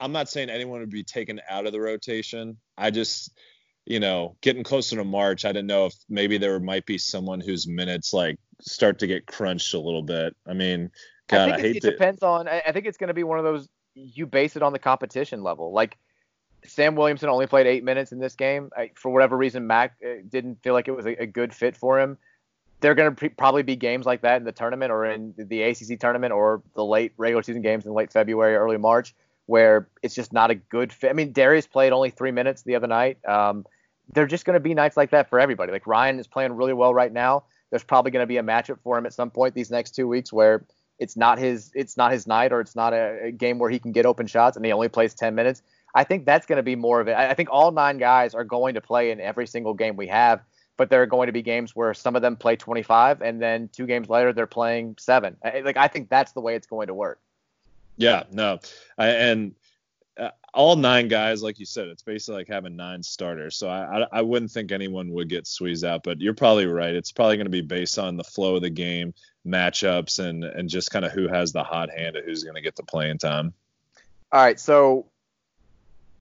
[0.00, 2.56] I'm not saying anyone would be taken out of the rotation.
[2.76, 3.30] I just
[3.84, 7.40] you know, getting closer to March, I didn't know if maybe there might be someone
[7.40, 10.36] whose minutes like start to get crunched a little bit.
[10.46, 10.90] I mean,
[11.28, 12.48] God, I, I hate it, it depends on.
[12.48, 15.42] I think it's going to be one of those you base it on the competition
[15.42, 15.72] level.
[15.72, 15.98] Like
[16.64, 19.66] Sam Williamson only played eight minutes in this game I, for whatever reason.
[19.66, 22.18] Mack uh, didn't feel like it was a, a good fit for him.
[22.80, 25.62] They're going to pre- probably be games like that in the tournament or in the
[25.62, 29.14] ACC tournament or the late regular season games in late February, early March,
[29.46, 31.10] where it's just not a good fit.
[31.10, 33.18] I mean, Darius played only three minutes the other night.
[33.24, 33.66] Um,
[34.12, 35.72] they're just going to be nights like that for everybody.
[35.72, 37.44] Like Ryan is playing really well right now.
[37.70, 40.06] There's probably going to be a matchup for him at some point these next two
[40.06, 40.64] weeks where
[40.98, 43.78] it's not his it's not his night or it's not a, a, game where he
[43.78, 45.62] can get open shots and he only plays 10 minutes.
[45.94, 47.16] I think that's going to be more of it.
[47.16, 50.42] I think all nine guys are going to play in every single game we have,
[50.76, 53.68] but there are going to be games where some of them play 25, and then
[53.72, 55.36] two games later they're playing seven.
[55.42, 57.20] Like I think that's the way it's going to work.
[57.98, 58.58] Yeah, no,
[58.96, 59.54] I, and
[60.54, 63.56] all nine guys, like you said, it's basically like having nine starters.
[63.56, 66.94] So I, I, I wouldn't think anyone would get squeezed out, but you're probably right.
[66.94, 69.14] It's probably going to be based on the flow of the game,
[69.46, 72.60] matchups, and and just kind of who has the hot hand of who's going to
[72.60, 73.54] get the playing time.
[74.30, 75.06] All right, so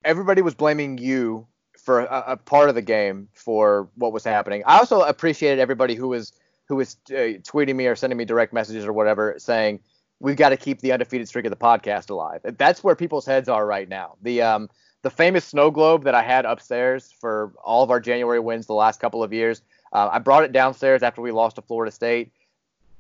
[0.04, 4.64] everybody was blaming you for a, a, part of the game for what was happening.
[4.66, 6.34] I also appreciated everybody who was
[6.68, 9.82] who was uh, tweeting me or sending me direct messages or whatever saying
[10.22, 12.42] we've got to keep the undefeated streak of the podcast alive.
[12.44, 14.16] That's where people's heads are right now.
[14.22, 14.70] The um
[15.02, 18.74] the famous snow globe that I had upstairs for all of our January wins the
[18.74, 19.64] last couple of years.
[19.92, 22.32] Uh, I brought it downstairs after we lost to Florida State.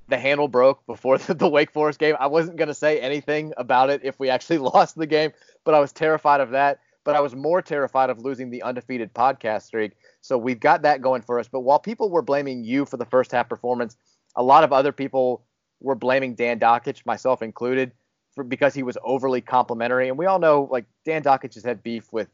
[0.07, 2.15] The handle broke before the, the Wake Forest game.
[2.19, 5.31] I wasn't going to say anything about it if we actually lost the game,
[5.63, 9.13] but I was terrified of that but I was more terrified of losing the undefeated
[9.13, 9.93] podcast streak.
[10.21, 11.47] So we've got that going for us.
[11.47, 13.97] But while people were blaming you for the first half performance,
[14.35, 15.43] a lot of other people
[15.81, 17.91] were blaming Dan Dakich, myself included,
[18.33, 20.07] for because he was overly complimentary.
[20.07, 22.29] And we all know like Dan Dakich has had beef with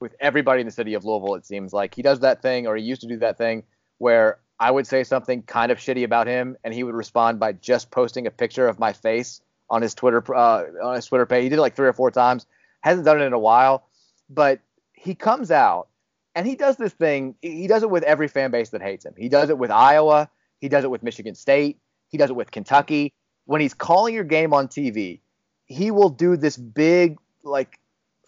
[0.00, 1.34] with everybody in the city of Louisville.
[1.34, 3.62] It seems like he does that thing, or he used to do that thing,
[3.98, 7.52] where I would say something kind of shitty about him, and he would respond by
[7.52, 11.44] just posting a picture of my face on his Twitter uh, on his Twitter page.
[11.44, 12.46] He did it like three or four times.
[12.80, 13.88] Hasn't done it in a while
[14.30, 14.60] but
[14.92, 15.88] he comes out
[16.34, 17.34] and he does this thing.
[17.40, 19.14] He does it with every fan base that hates him.
[19.16, 20.30] He does it with Iowa.
[20.60, 21.78] He does it with Michigan State.
[22.08, 23.12] He does it with Kentucky.
[23.46, 25.20] When he's calling your game on TV,
[25.66, 27.78] he will do this big like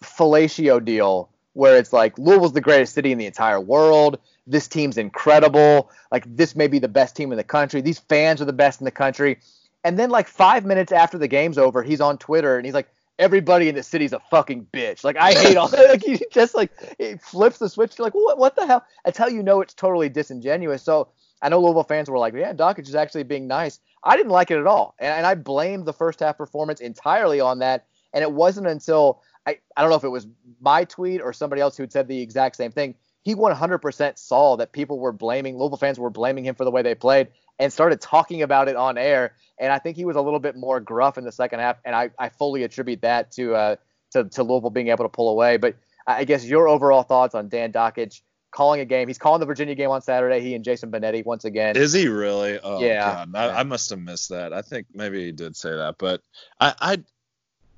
[0.03, 4.19] fellatio deal where it's like Louisville's the greatest city in the entire world.
[4.47, 5.91] This team's incredible.
[6.11, 7.81] Like this may be the best team in the country.
[7.81, 9.39] These fans are the best in the country.
[9.83, 12.87] And then like five minutes after the game's over, he's on Twitter and he's like,
[13.19, 15.03] everybody in the city's a fucking bitch.
[15.03, 15.81] Like I hate all that.
[15.91, 17.97] Like he just like it flips the switch.
[17.97, 18.85] You're like, what what the hell?
[19.03, 20.83] That's how you know it's totally disingenuous.
[20.83, 21.09] So
[21.41, 23.79] I know Louisville fans were like, yeah, Dakich is actually being nice.
[24.03, 27.39] I didn't like it at all, and, and I blamed the first half performance entirely
[27.39, 27.87] on that.
[28.13, 30.27] And it wasn't until I I don't know if it was
[30.59, 32.95] my tweet or somebody else who said the exact same thing.
[33.23, 36.81] He 100% saw that people were blaming Louisville fans were blaming him for the way
[36.81, 37.27] they played
[37.59, 39.35] and started talking about it on air.
[39.59, 41.95] And I think he was a little bit more gruff in the second half, and
[41.95, 43.75] I, I fully attribute that to, uh,
[44.11, 45.57] to to Louisville being able to pull away.
[45.57, 45.75] But
[46.07, 49.07] I guess your overall thoughts on Dan Dakich calling a game.
[49.07, 50.41] He's calling the Virginia game on Saturday.
[50.41, 51.75] He and Jason Benetti once again.
[51.75, 52.59] Is he really?
[52.61, 53.25] Oh, yeah.
[53.33, 54.53] I, I, must have missed that.
[54.53, 56.21] I think maybe he did say that, but
[56.59, 56.97] I, I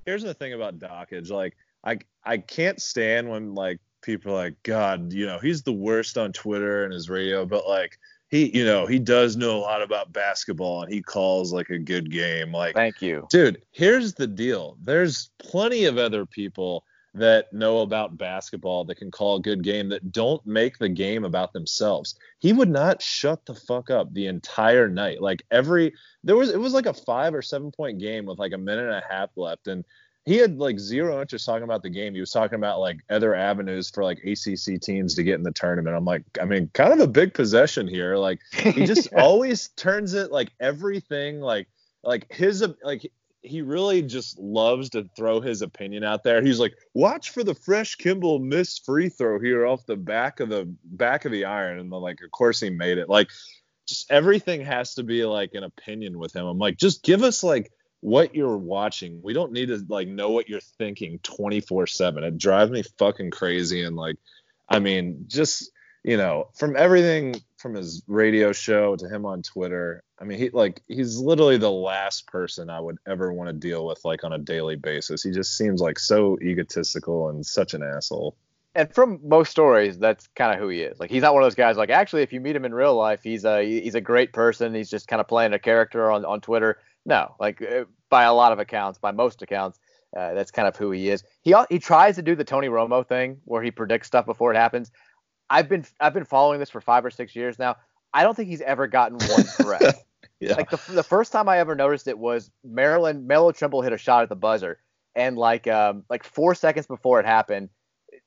[0.06, 1.30] here's the thing about Dakich.
[1.30, 5.74] Like I I can't stand when like people are like God, you know, he's the
[5.74, 7.98] worst on Twitter and his radio, but like
[8.34, 11.78] he you know he does know a lot about basketball and he calls like a
[11.78, 16.84] good game like thank you dude here's the deal there's plenty of other people
[17.16, 21.24] that know about basketball that can call a good game that don't make the game
[21.24, 22.16] about themselves.
[22.40, 25.22] He would not shut the fuck up the entire night.
[25.22, 28.54] Like every there was it was like a 5 or 7 point game with like
[28.54, 29.86] a minute and a half left and
[30.26, 32.14] he had like zero interest talking about the game.
[32.14, 35.52] He was talking about like other avenues for like ACC teams to get in the
[35.52, 35.96] tournament.
[35.96, 38.16] I'm like, I mean, kind of a big possession here.
[38.16, 41.68] Like he just always turns it like everything like
[42.04, 43.12] like his like
[43.44, 46.42] he really just loves to throw his opinion out there.
[46.42, 50.50] He's like, watch for the fresh Kimble miss free throw here off the back of
[50.50, 53.10] the back of the iron, and like of course he made it.
[53.10, 53.30] Like
[53.86, 56.46] just everything has to be like an opinion with him.
[56.46, 59.20] I'm like, just give us like what you're watching.
[59.22, 62.24] We don't need to like know what you're thinking 24/7.
[62.24, 64.16] It drives me fucking crazy and like
[64.70, 65.70] I mean, just
[66.04, 70.52] you know, from everything from his radio show to him on Twitter, I mean, he
[70.52, 74.34] like he's literally the last person I would ever want to deal with like on
[74.34, 75.24] a daily basis.
[75.24, 78.36] He just seems like so egotistical and such an asshole.
[78.76, 81.00] And from most stories, that's kind of who he is.
[81.00, 81.78] Like he's not one of those guys.
[81.78, 84.76] Like actually, if you meet him in real life, he's a he's a great person.
[84.76, 88.34] He's just kind of playing a character on on Twitter no, like uh, by a
[88.34, 89.80] lot of accounts, by most accounts,
[90.16, 91.24] uh, that's kind of who he is.
[91.42, 94.58] He he tries to do the Tony Romo thing where he predicts stuff before it
[94.58, 94.92] happens.
[95.50, 97.76] I've been I've been following this for five or six years now.
[98.14, 100.04] I don't think he's ever gotten one correct.
[100.40, 100.56] yeah.
[100.56, 103.98] Like the the first time I ever noticed it was Maryland Melo Trimble hit a
[103.98, 104.80] shot at the buzzer,
[105.16, 107.70] and like um like four seconds before it happened,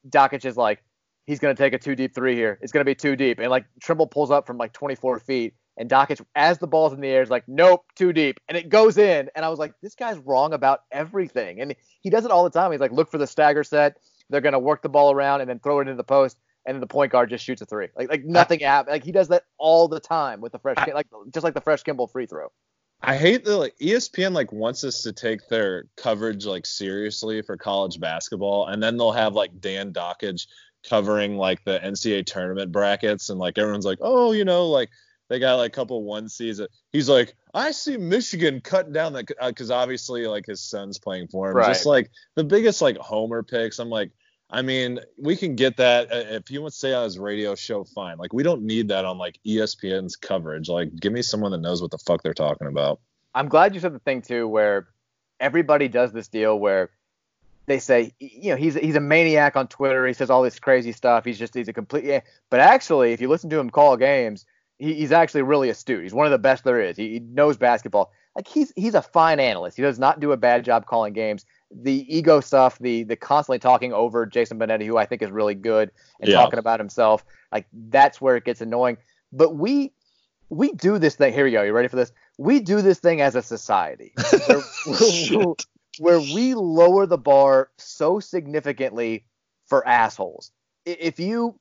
[0.09, 0.83] Dakich is like
[1.27, 2.59] he's gonna take a two deep three here.
[2.63, 5.91] It's gonna be too deep, and like Trimble pulls up from like 24 feet and
[5.91, 8.41] Dakich, as the ball's in the air, is like, nope, too deep.
[8.49, 9.29] And it goes in.
[9.35, 11.61] And I was like, this guy's wrong about everything.
[11.61, 12.73] And he does it all the time.
[12.73, 13.99] He's like, look for the stagger set.
[14.31, 16.39] They're going to work the ball around and then throw it into the post.
[16.67, 17.89] And then the point guard just shoots a three.
[17.97, 18.93] Like, like nothing happened.
[18.93, 21.83] Like, he does that all the time with the fresh, like, just like the fresh
[21.85, 22.51] Kimble free throw.
[23.03, 27.57] I hate that like ESPN like wants us to take their coverage like seriously for
[27.57, 30.47] college basketball, and then they'll have like Dan Dakich
[30.89, 34.89] covering like the NCAA tournament brackets, and like everyone's like, oh, you know, like
[35.29, 36.69] they got like a couple one season.
[36.93, 41.29] He's like, I see Michigan cutting down that because uh, obviously like his son's playing
[41.29, 41.57] for him.
[41.57, 41.69] Right.
[41.69, 43.79] Just like the biggest like homer picks.
[43.79, 44.11] I'm like,
[44.49, 47.55] I mean, we can get that uh, if he wants to say on his radio
[47.55, 48.17] show, fine.
[48.17, 50.69] Like we don't need that on like ESPN's coverage.
[50.69, 53.01] Like give me someone that knows what the fuck they're talking about.
[53.35, 54.89] I'm glad you said the thing too, where
[55.41, 56.91] everybody does this deal where
[57.67, 60.07] they say, you know, he's he's a maniac on Twitter.
[60.07, 61.25] He says all this crazy stuff.
[61.25, 62.05] He's just he's a complete.
[62.05, 62.21] Yeah.
[62.49, 64.47] But actually, if you listen to him call games,
[64.79, 66.05] he, he's actually really astute.
[66.05, 66.97] He's one of the best there is.
[66.97, 68.13] He, he knows basketball.
[68.37, 69.77] Like he's he's a fine analyst.
[69.77, 73.59] He does not do a bad job calling games the ego stuff, the the constantly
[73.59, 76.37] talking over Jason Benetti, who I think is really good, and yeah.
[76.37, 78.99] talking about himself, like that's where it gets annoying.
[79.33, 79.93] But we
[80.49, 81.33] we do this thing.
[81.33, 81.63] Here we go.
[81.63, 82.13] You ready for this?
[82.39, 84.13] We do this thing as a society,
[84.47, 84.63] where,
[85.99, 89.25] where we lower the bar so significantly
[89.65, 90.53] for assholes.
[90.85, 91.59] If you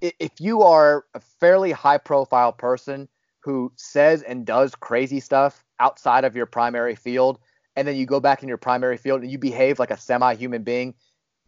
[0.00, 3.08] if you are a fairly high profile person
[3.40, 7.38] who says and does crazy stuff outside of your primary field,
[7.76, 10.62] and then you go back in your primary field and you behave like a semi-human
[10.62, 10.94] being,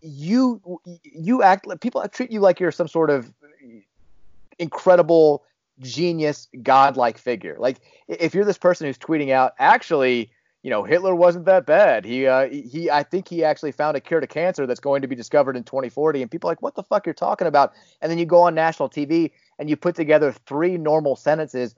[0.00, 3.32] you you act like people treat you like you're some sort of
[4.58, 5.44] incredible
[5.80, 7.56] genius godlike figure.
[7.58, 10.30] Like if you're this person who's tweeting out, actually,
[10.62, 12.04] you know, Hitler wasn't that bad.
[12.04, 15.08] He uh, he I think he actually found a cure to cancer that's going to
[15.08, 17.72] be discovered in 2040 and people are like what the fuck you're talking about?
[18.00, 21.74] And then you go on national TV and you put together three normal sentences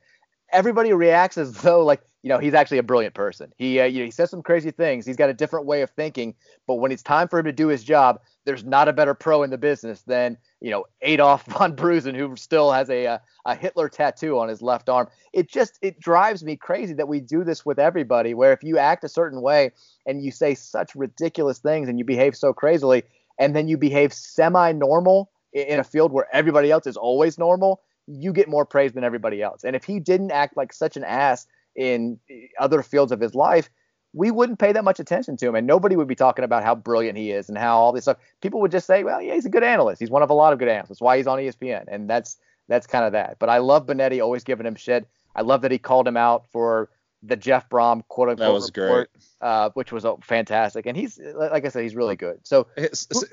[0.55, 3.53] everybody reacts as though like you know he's actually a brilliant person.
[3.59, 5.05] He uh, you know he says some crazy things.
[5.05, 6.35] He's got a different way of thinking,
[6.67, 9.43] but when it's time for him to do his job, there's not a better pro
[9.43, 13.55] in the business than you know Adolf von Brusen, who still has a, a a
[13.55, 15.09] Hitler tattoo on his left arm.
[15.35, 18.33] It just it drives me crazy that we do this with everybody.
[18.33, 19.73] Where if you act a certain way
[20.07, 23.03] and you say such ridiculous things and you behave so crazily,
[23.39, 28.33] and then you behave semi-normal in a field where everybody else is always normal you
[28.33, 29.65] get more praise than everybody else.
[29.65, 32.19] And if he didn't act like such an ass in
[32.59, 33.71] other fields of his life,
[34.13, 36.75] we wouldn't pay that much attention to him, and nobody would be talking about how
[36.75, 38.19] brilliant he is and how all this stuff.
[38.41, 39.99] People would just say, "Well, yeah, he's a good analyst.
[39.99, 40.91] He's one of a lot of good analysts.
[40.91, 42.39] That's why he's on ESPN." And that's
[42.69, 43.39] that's kind of that.
[43.41, 45.07] But I love Benetti always giving him shit.
[45.35, 46.91] I love that he called him out for
[47.25, 49.25] the Jeff Brohm quote unquote that was report, great.
[49.41, 50.87] Uh, which was uh, fantastic.
[50.87, 52.39] And he's like I said, he's really good.
[52.45, 52.69] So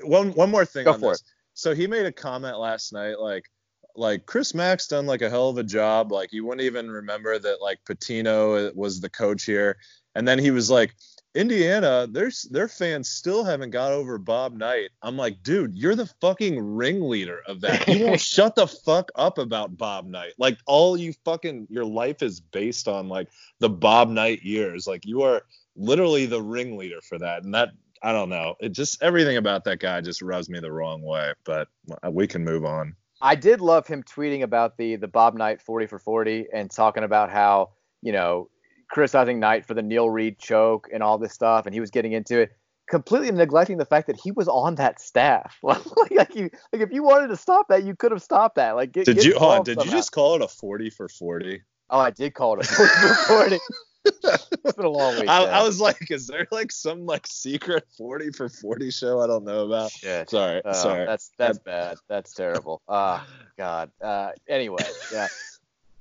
[0.02, 0.84] one one more thing.
[0.84, 1.20] Go for this.
[1.20, 1.26] it.
[1.54, 3.50] So he made a comment last night, like
[3.96, 6.12] like Chris Mack's done like a hell of a job.
[6.12, 9.78] Like you wouldn't even remember that like Pitino uh, was the coach here.
[10.14, 10.94] And then he was like,
[11.34, 14.90] Indiana, their their fans still haven't got over Bob Knight.
[15.00, 17.88] I'm like, dude, you're the fucking ringleader of that.
[17.88, 20.34] You won't shut the fuck up about Bob Knight.
[20.36, 23.28] Like all you fucking your life is based on like
[23.60, 24.86] the Bob Knight years.
[24.86, 25.42] Like you are
[25.74, 27.44] literally the ringleader for that.
[27.44, 27.70] And that
[28.02, 28.56] I don't know.
[28.60, 31.32] It just everything about that guy just rubs me the wrong way.
[31.44, 31.68] But
[32.04, 32.94] uh, we can move on.
[33.22, 37.04] I did love him tweeting about the the Bob Knight 40 for 40 and talking
[37.04, 37.70] about how
[38.02, 38.50] you know
[38.90, 42.12] criticizing Knight for the Neil Reed choke and all this stuff, and he was getting
[42.12, 42.52] into it,
[42.90, 45.56] completely neglecting the fact that he was on that staff.
[45.62, 45.80] like,
[46.10, 48.72] like, you, like if you wanted to stop that, you could have stopped that.
[48.72, 49.38] Like, get, did get you?
[49.38, 49.90] Hold on, did somehow.
[49.90, 51.62] you just call it a 40 for 40?
[51.90, 53.14] Oh, I did call it a 40 for
[53.48, 53.58] 40.
[54.04, 55.28] it's been a long week.
[55.28, 59.26] I, I, was like, is there like some like secret 40 for 40 show I
[59.26, 59.92] don't know about?
[59.92, 60.30] Shit.
[60.30, 61.06] Sorry, uh, sorry.
[61.06, 61.96] That's that's I, bad.
[62.08, 62.82] That's terrible.
[62.88, 63.90] Ah, uh, God.
[64.00, 65.28] Uh, anyway, yeah.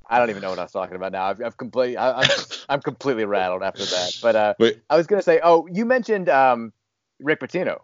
[0.09, 1.25] I don't even know what I was talking about now.
[1.25, 2.29] I've, I've completely, I, am
[2.69, 4.19] I'm completely rattled after that.
[4.21, 4.53] But uh,
[4.89, 6.73] I was gonna say, oh, you mentioned um,
[7.19, 7.81] Rick Pitino.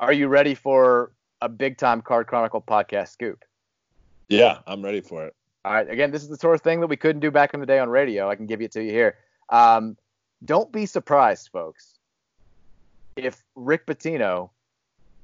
[0.00, 3.44] Are you ready for a big time Card Chronicle podcast scoop?
[4.28, 5.34] Yeah, I'm ready for it.
[5.64, 5.88] All right.
[5.88, 7.78] Again, this is the sort of thing that we couldn't do back in the day
[7.78, 8.28] on radio.
[8.28, 9.16] I can give it to you here.
[9.52, 9.98] Um,
[10.44, 11.98] don't be surprised, folks,
[13.14, 14.50] if Rick Pitino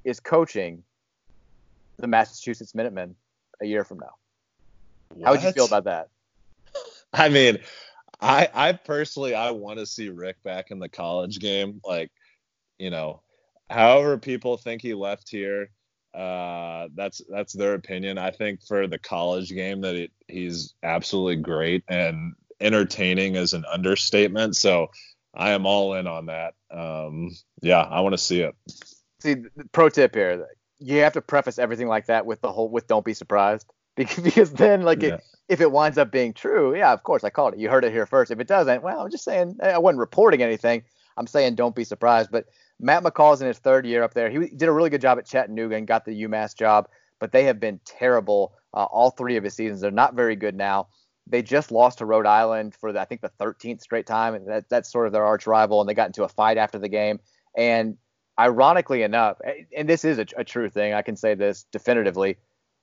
[0.05, 0.83] is coaching
[1.97, 3.15] the Massachusetts Minutemen
[3.61, 4.13] a year from now.
[5.09, 5.25] What?
[5.25, 6.09] How would you feel about that?
[7.11, 7.57] I mean,
[8.21, 11.81] I I personally I want to see Rick back in the college game.
[11.83, 12.11] Like,
[12.77, 13.21] you know,
[13.69, 15.71] however people think he left here,
[16.13, 18.19] uh, that's that's their opinion.
[18.19, 23.65] I think for the college game that it, he's absolutely great and entertaining is an
[23.71, 24.55] understatement.
[24.55, 24.89] So
[25.33, 26.55] I am all in on that.
[26.71, 28.55] Um, yeah, I want to see it.
[29.21, 29.35] See,
[29.71, 30.47] pro tip here:
[30.79, 34.51] you have to preface everything like that with the whole with "Don't be surprised," because
[34.51, 35.15] then, like, yeah.
[35.15, 37.59] it, if it winds up being true, yeah, of course, I called it.
[37.59, 38.31] You heard it here first.
[38.31, 40.83] If it doesn't, well, I'm just saying I wasn't reporting anything.
[41.17, 42.31] I'm saying don't be surprised.
[42.31, 42.45] But
[42.79, 44.29] Matt McCall's in his third year up there.
[44.29, 46.87] He did a really good job at Chattanooga and got the UMass job,
[47.19, 49.81] but they have been terrible uh, all three of his seasons.
[49.81, 50.87] They're not very good now
[51.29, 54.47] They just lost to Rhode Island for the, I think the 13th straight time, and
[54.47, 55.79] that, that's sort of their arch rival.
[55.79, 57.19] And they got into a fight after the game.
[57.55, 57.97] And
[58.39, 59.39] ironically enough,
[59.75, 62.37] and this is a, a true thing, I can say this definitively.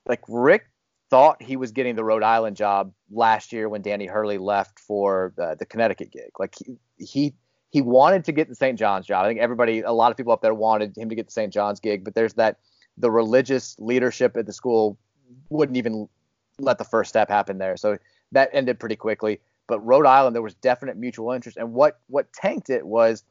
[0.07, 0.67] Like Rick
[1.11, 5.33] thought he was getting the Rhode Island job last year when Danny Hurley left for
[5.37, 6.31] the, Connecticut gig.
[6.39, 7.35] Like he, he
[7.71, 8.79] he wanted to get the St.
[8.79, 9.25] John's job.
[9.25, 11.53] I think everybody, a lot of people up there wanted him to get the St.
[11.53, 12.59] John's gig, but there's that
[12.97, 14.99] the religious leadership at the school
[15.51, 16.09] wouldn't even
[16.59, 17.77] let the first step happen there.
[17.77, 17.99] So
[18.33, 19.41] that ended pretty quickly.
[19.67, 23.25] But Rhode Island, there was definite mutual interest, and what what tanked it was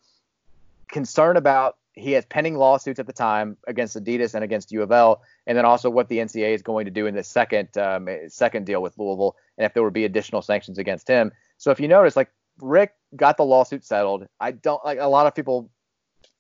[0.92, 4.92] concern about he has pending lawsuits at the time against Adidas and against U of
[4.92, 8.10] L, and then also what the NCAA is going to do in the second um,
[8.28, 11.32] second deal with Louisville, and if there would be additional sanctions against him.
[11.58, 15.26] So if you notice, like Rick got the lawsuit settled, I don't like a lot
[15.26, 15.70] of people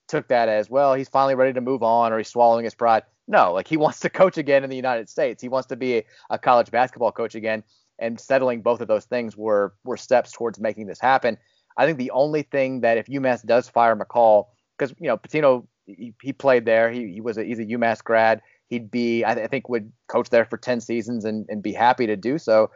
[0.07, 0.93] took that as well.
[0.93, 3.03] He's finally ready to move on, or he's swallowing his pride.
[3.27, 5.41] No, like he wants to coach again in the United States.
[5.41, 7.63] He wants to be a, college basketball coach again,
[7.99, 11.37] and settling both of those things were were steps towards making this happen.
[11.77, 14.45] I think the only thing that if UMass does fire McCall,
[14.77, 18.03] because you know Pitino, he, he, played there, he, he was a, he's a UMass
[18.03, 18.41] grad.
[18.67, 21.73] He'd be I, th- I think would coach there for 10 seasons and, and be
[21.73, 22.71] happy to do so.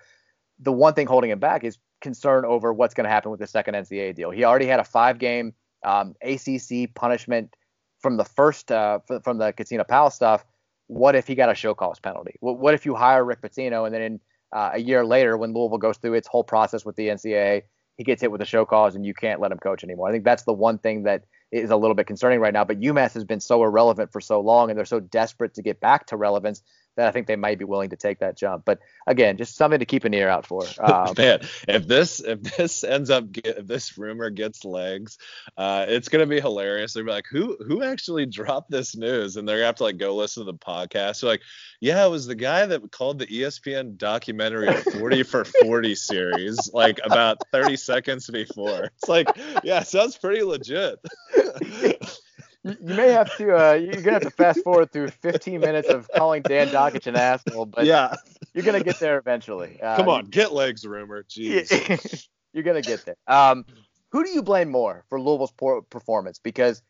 [0.60, 3.47] The one thing holding him back is concern over what's going to happen with the
[3.47, 4.32] second NCAA deal.
[4.32, 7.56] He already had a five game um, ACC punishment
[8.00, 10.45] from the first uh, from the Katina Powell stuff.
[10.88, 12.36] What if he got a show cause penalty?
[12.39, 14.20] What, what if you hire Rick Pitino and then in,
[14.52, 17.64] uh, a year later, when Louisville goes through its whole process with the NCAA,
[17.97, 20.10] he gets hit with a show cause and you can't let him coach anymore.
[20.10, 22.64] I think that's the one thing that is a little bit concerning right now.
[22.64, 25.80] But UMass has been so irrelevant for so long, and they're so desperate to get
[25.80, 26.64] back to relevance
[27.00, 28.66] that I think they might be willing to take that jump.
[28.66, 30.64] But again, just something to keep an ear out for.
[30.89, 35.18] Um, Man, if this if this ends up get, if this rumor gets legs,
[35.58, 36.93] uh, it's gonna be hilarious.
[36.93, 39.36] They're like, who who actually dropped this news?
[39.36, 41.22] And they're gonna have to like go listen to the podcast.
[41.22, 41.41] They're like,
[41.80, 47.00] yeah, it was the guy that called the ESPN documentary 40 for 40 series like
[47.04, 48.86] about 30 seconds before.
[48.86, 49.28] It's like,
[49.64, 51.00] yeah, sounds pretty legit.
[52.64, 56.10] you may have to uh, you're gonna have to fast forward through 15 minutes of
[56.16, 58.16] calling Dan Dakich an asshole, but yeah,
[58.53, 59.80] you're gonna get there eventually.
[59.82, 61.24] Uh, Come on, get legs, rumor.
[61.24, 63.16] Jeez, you're gonna get there.
[63.28, 63.66] Um,
[64.12, 66.39] who do you blame more for Louisville's poor performance?
[66.39, 66.82] Because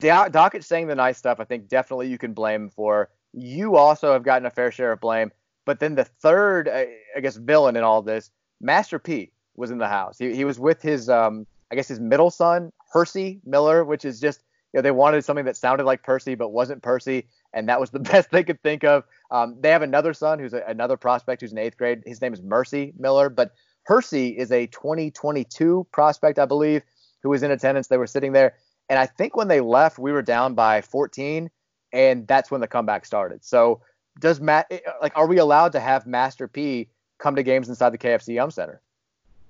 [0.00, 3.10] Dakich saying the nice stuff, I think definitely you can blame for.
[3.32, 5.32] You also have gotten a fair share of blame,
[5.64, 6.84] but then the third, uh,
[7.16, 10.18] I guess, villain in all this, Master P, was in the house.
[10.18, 14.20] He, he was with his, um, I guess, his middle son, Hercy Miller, which is
[14.20, 14.43] just
[14.78, 17.98] know, they wanted something that sounded like Percy but wasn't Percy, and that was the
[18.00, 19.04] best they could think of.
[19.30, 22.02] Um, they have another son who's a, another prospect who's in eighth grade.
[22.06, 23.52] His name is Mercy Miller, but
[23.84, 26.82] Hercy is a 2022 prospect, I believe,
[27.22, 27.88] who was in attendance.
[27.88, 28.54] They were sitting there,
[28.88, 31.50] and I think when they left, we were down by 14,
[31.92, 33.44] and that's when the comeback started.
[33.44, 33.80] So,
[34.20, 34.70] does Matt
[35.02, 38.50] like are we allowed to have Master P come to games inside the KFC Yum
[38.50, 38.80] Center?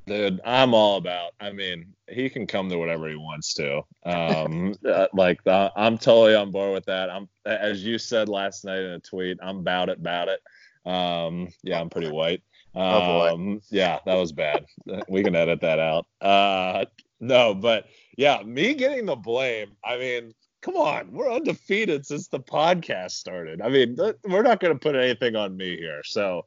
[0.07, 1.33] Dude, I'm all about.
[1.41, 3.83] I mean, he can come to whatever he wants to.
[4.05, 7.11] Um, uh, like uh, I'm totally on board with that.
[7.11, 10.41] I'm, as you said last night in a tweet, I'm about it, about it.
[10.87, 12.43] Um, yeah, I'm pretty white.
[12.75, 14.67] Oh, um, yeah, that was bad.
[15.09, 16.07] We can edit that out.
[16.21, 16.85] Uh,
[17.21, 17.87] no, but
[18.19, 19.73] yeah, me getting the blame.
[19.85, 23.63] I mean, come on, we're undefeated since the podcast started.
[23.63, 26.03] I mean, we're not going to put anything on me here.
[26.05, 26.45] So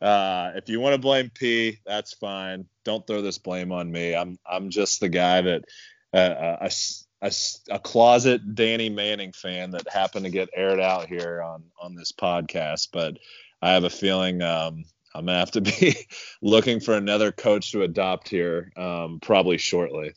[0.00, 2.66] uh, if you want to blame P, that's fine.
[2.84, 4.14] Don't throw this blame on me.
[4.14, 5.64] I'm I'm just the guy that
[6.12, 6.68] uh, uh
[7.22, 7.32] a, a,
[7.70, 12.12] a closet Danny Manning fan that happened to get aired out here on on this
[12.12, 12.88] podcast.
[12.92, 13.18] But
[13.62, 14.84] I have a feeling um,
[15.14, 15.96] I'm gonna have to be
[16.42, 20.12] looking for another coach to adopt here um, probably shortly.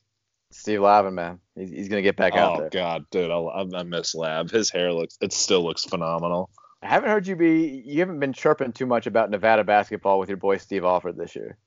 [0.52, 2.66] Steve Lavin, man, he's, he's gonna get back oh, out there.
[2.66, 4.50] Oh God, dude, I, I miss Lav.
[4.50, 6.50] His hair looks, it still looks phenomenal.
[6.82, 10.30] I haven't heard you be you haven't been chirping too much about Nevada basketball with
[10.30, 11.58] your boy Steve Alford this year.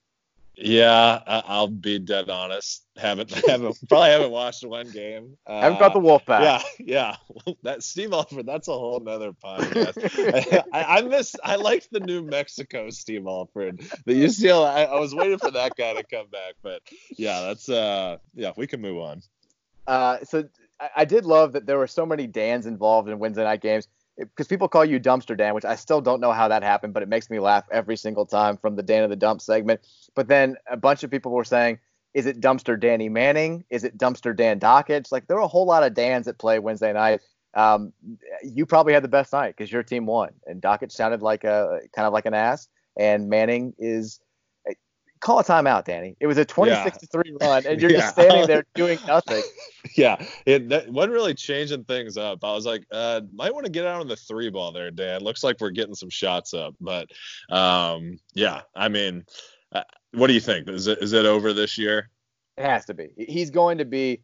[0.54, 2.84] Yeah, I'll be dead honest.
[2.96, 5.36] Haven't haven't probably haven't watched one game.
[5.46, 6.42] Uh, haven't got the Wolfpack.
[6.42, 7.16] Yeah, yeah.
[7.62, 8.46] That Steve Alford.
[8.46, 10.64] That's a whole nother podcast.
[10.72, 11.36] I, I, I miss.
[11.42, 13.80] I liked the New Mexico Steve Alford.
[14.04, 14.66] The UCLA.
[14.66, 16.82] I, I was waiting for that guy to come back, but
[17.16, 18.52] yeah, that's uh, yeah.
[18.56, 19.22] We can move on.
[19.86, 20.48] Uh, so
[20.78, 23.88] I, I did love that there were so many Dans involved in Wednesday night games
[24.18, 27.02] because people call you Dumpster Dan, which I still don't know how that happened, but
[27.02, 29.80] it makes me laugh every single time from the Dan of the Dump segment.
[30.14, 31.78] But then a bunch of people were saying,
[32.14, 33.64] is it Dumpster Danny Manning?
[33.70, 35.10] Is it Dumpster Dan Dakich?
[35.10, 37.20] Like there were a whole lot of Dans that play Wednesday night.
[37.54, 37.92] Um,
[38.42, 41.80] you probably had the best night because your team won, and Dakich sounded like a
[41.94, 44.20] kind of like an ass, and Manning is
[45.22, 46.16] call a timeout, Danny.
[46.20, 48.00] It was a 26 to 3 run, and you're yeah.
[48.00, 49.42] just standing there doing nothing.
[49.96, 52.44] yeah, it that wasn't really changing things up.
[52.44, 55.22] I was like, uh, might want to get out on the three ball there, Dan.
[55.22, 57.08] Looks like we're getting some shots up, but
[57.50, 59.24] um, yeah, I mean,
[59.72, 60.68] Uh, what do you think?
[60.68, 62.10] Is it is it over this year?
[62.58, 63.08] It has to be.
[63.16, 64.22] He's going to be.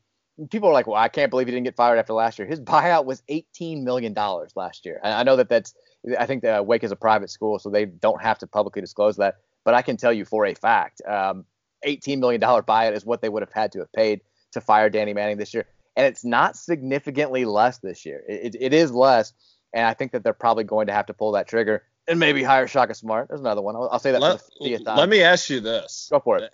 [0.50, 2.46] People are like, well, I can't believe he didn't get fired after last year.
[2.46, 5.00] His buyout was 18 million dollars last year.
[5.02, 5.74] I know that that's.
[6.18, 9.16] I think that Wake is a private school, so they don't have to publicly disclose
[9.16, 9.36] that.
[9.64, 11.44] But I can tell you for a fact, um,
[11.82, 14.20] 18 million dollar buyout is what they would have had to have paid
[14.52, 18.22] to fire Danny Manning this year, and it's not significantly less this year.
[18.28, 19.32] It, it, it is less,
[19.72, 22.42] and I think that they're probably going to have to pull that trigger and maybe
[22.42, 23.28] hire Shaka Smart.
[23.28, 23.76] There's another one.
[23.76, 24.78] I'll, I'll say that let, for the.
[24.78, 26.08] Let me ask you this.
[26.10, 26.50] Go for it.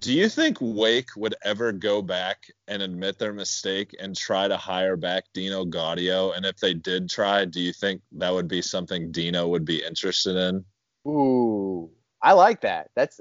[0.00, 4.56] Do you think Wake would ever go back and admit their mistake and try to
[4.56, 6.36] hire back Dino Gaudio?
[6.36, 9.84] And if they did try, do you think that would be something Dino would be
[9.84, 10.64] interested in?
[11.08, 11.90] Ooh,
[12.22, 12.90] I like that.
[12.94, 13.20] That's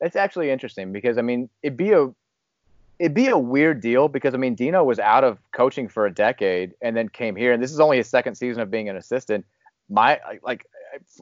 [0.00, 2.08] that's actually interesting because I mean it'd be a
[2.98, 6.12] it'd be a weird deal because I mean Dino was out of coaching for a
[6.12, 8.96] decade and then came here and this is only his second season of being an
[8.96, 9.44] assistant.
[9.88, 10.66] My like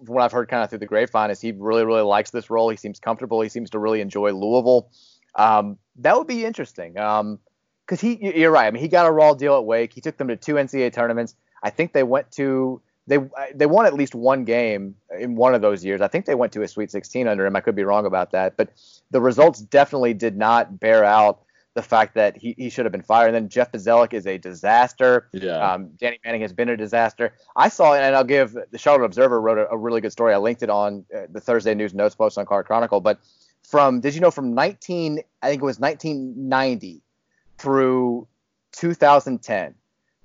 [0.06, 2.68] what I've heard kind of through the grapevine is he really, really likes this role.
[2.68, 3.40] He seems comfortable.
[3.40, 4.88] He seems to really enjoy Louisville.
[5.34, 6.98] Um, that would be interesting.
[6.98, 7.38] Um,
[7.86, 8.66] cause he, you're right.
[8.66, 9.92] I mean, he got a raw deal at Wake.
[9.92, 11.34] He took them to two NCAA tournaments.
[11.62, 13.18] I think they went to, they,
[13.54, 16.00] they won at least one game in one of those years.
[16.00, 17.56] I think they went to a Sweet 16 under him.
[17.56, 18.70] I could be wrong about that, but
[19.10, 21.44] the results definitely did not bear out
[21.74, 23.26] the fact that he, he should have been fired.
[23.26, 25.28] And then Jeff Bzdelik is a disaster.
[25.32, 25.58] Yeah.
[25.58, 27.34] Um, Danny Manning has been a disaster.
[27.56, 30.32] I saw, and I'll give the Charlotte Observer wrote a, a really good story.
[30.32, 33.00] I linked it on uh, the Thursday News Notes post on Card Chronicle.
[33.00, 33.18] But
[33.64, 37.02] from, did you know, from 19, I think it was 1990
[37.58, 38.28] through
[38.72, 39.74] 2010,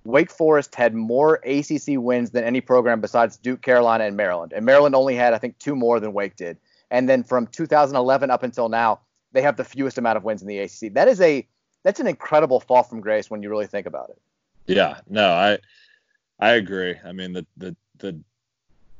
[0.05, 4.53] Wake Forest had more ACC wins than any program besides Duke, Carolina, and Maryland.
[4.53, 6.57] And Maryland only had, I think, two more than Wake did.
[6.91, 10.47] And then from 2011 up until now, they have the fewest amount of wins in
[10.47, 10.93] the ACC.
[10.93, 11.47] That is a
[11.83, 14.19] that's an incredible fall from grace when you really think about it.
[14.65, 15.59] Yeah, no, I
[16.39, 16.95] I agree.
[17.05, 18.19] I mean the the the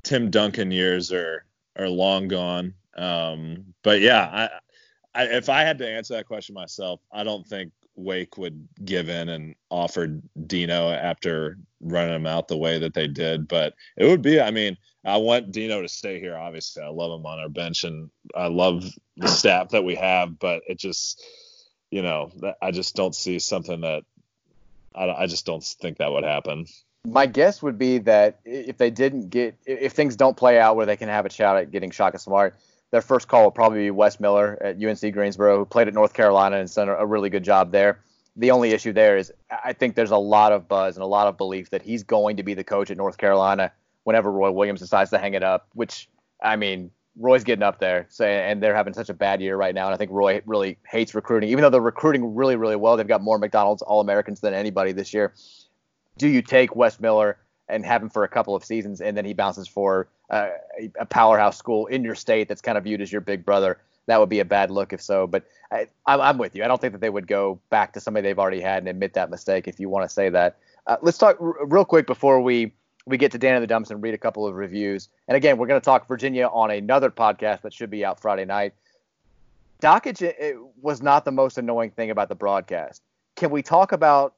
[0.04, 1.46] Tim Duncan years are
[1.78, 2.74] are long gone.
[2.96, 4.50] Um, but yeah,
[5.14, 8.68] I, I if I had to answer that question myself, I don't think Wake would
[8.84, 10.08] give in and offer
[10.48, 13.48] Dino after running him out the way that they did.
[13.48, 16.38] But it would be, I mean, I want Dino to stay here.
[16.38, 18.86] Obviously, I love him on our bench and I love
[19.18, 20.40] the staff that we have.
[20.40, 21.24] But it just,
[21.92, 22.32] you know,
[22.62, 24.04] I just don't see something that
[24.96, 26.66] I, I just don't think that would happen.
[27.06, 30.86] My guess would be that if they didn't get, if things don't play out where
[30.86, 32.60] they can have a shot at getting Shaka Smart,
[32.92, 36.14] their first call will probably be Wes Miller at UNC Greensboro, who played at North
[36.14, 38.00] Carolina and done a really good job there.
[38.36, 39.32] The only issue there is
[39.64, 42.38] I think there's a lot of buzz and a lot of belief that he's going
[42.38, 43.72] to be the coach at North Carolina
[44.04, 46.10] whenever Roy Williams decides to hang it up, which
[46.42, 49.86] I mean, Roy's getting up there, and they're having such a bad year right now.
[49.86, 52.96] And I think Roy really hates recruiting, even though they're recruiting really, really well.
[52.96, 55.34] They've got more McDonald's All Americans than anybody this year.
[56.18, 57.38] Do you take Wes Miller
[57.68, 60.50] and have him for a couple of seasons, and then he bounces for uh,
[61.00, 63.80] a powerhouse school in your state that's kind of viewed as your big brother?
[64.08, 65.28] That would be a bad look if so.
[65.28, 66.64] But I, am with you.
[66.64, 69.14] I don't think that they would go back to somebody they've already had and admit
[69.14, 69.68] that mistake.
[69.68, 70.58] If you want to say that,
[70.88, 72.74] uh, let's talk r- real quick before we
[73.06, 75.10] we get to Dan in the dumps and read a couple of reviews.
[75.28, 78.46] And again, we're going to talk Virginia on another podcast that should be out Friday
[78.46, 78.74] night.
[79.82, 83.02] Dakich was not the most annoying thing about the broadcast.
[83.36, 84.36] Can we talk about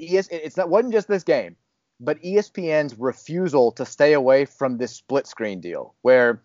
[0.00, 0.28] ES?
[0.28, 1.56] It's not wasn't just this game,
[2.04, 6.42] but ESPN's refusal to stay away from this split screen deal, where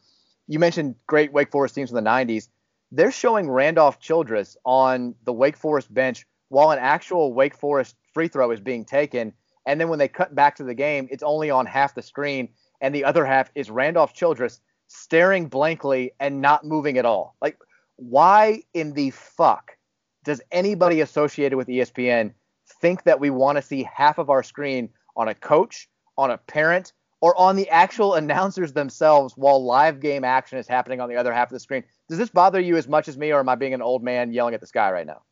[0.48, 2.48] you mentioned great Wake Forest teams from the '90s.
[2.92, 8.30] They're showing Randolph Childress on the Wake Forest bench while an actual Wake Forest free
[8.30, 9.34] throw is being taken
[9.68, 12.50] and then when they cut back to the game, it's only on half the screen,
[12.80, 17.36] and the other half is Randolph Childress staring blankly and not moving at all.
[17.42, 17.58] Like,
[17.98, 19.78] why in the fuck
[20.24, 22.32] does anybody associated with ESPN
[22.82, 26.38] think that we want to see half of our screen on a coach, on a
[26.38, 31.18] parent, or on the actual announcers themselves while live game action is happening on the
[31.18, 31.84] other half of the screen?
[32.08, 34.32] Does this bother you as much as me, or am I being an old man
[34.32, 35.24] yelling at the sky right now?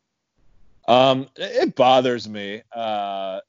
[0.88, 2.62] Um, it bothers me.
[2.74, 3.40] Uh,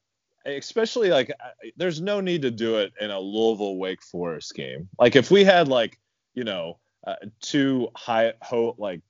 [0.56, 1.32] especially like
[1.76, 4.88] there's no need to do it in a Louisville Wake Forest game.
[4.98, 5.98] Like if we had like
[6.34, 9.02] you know uh, two high ho, like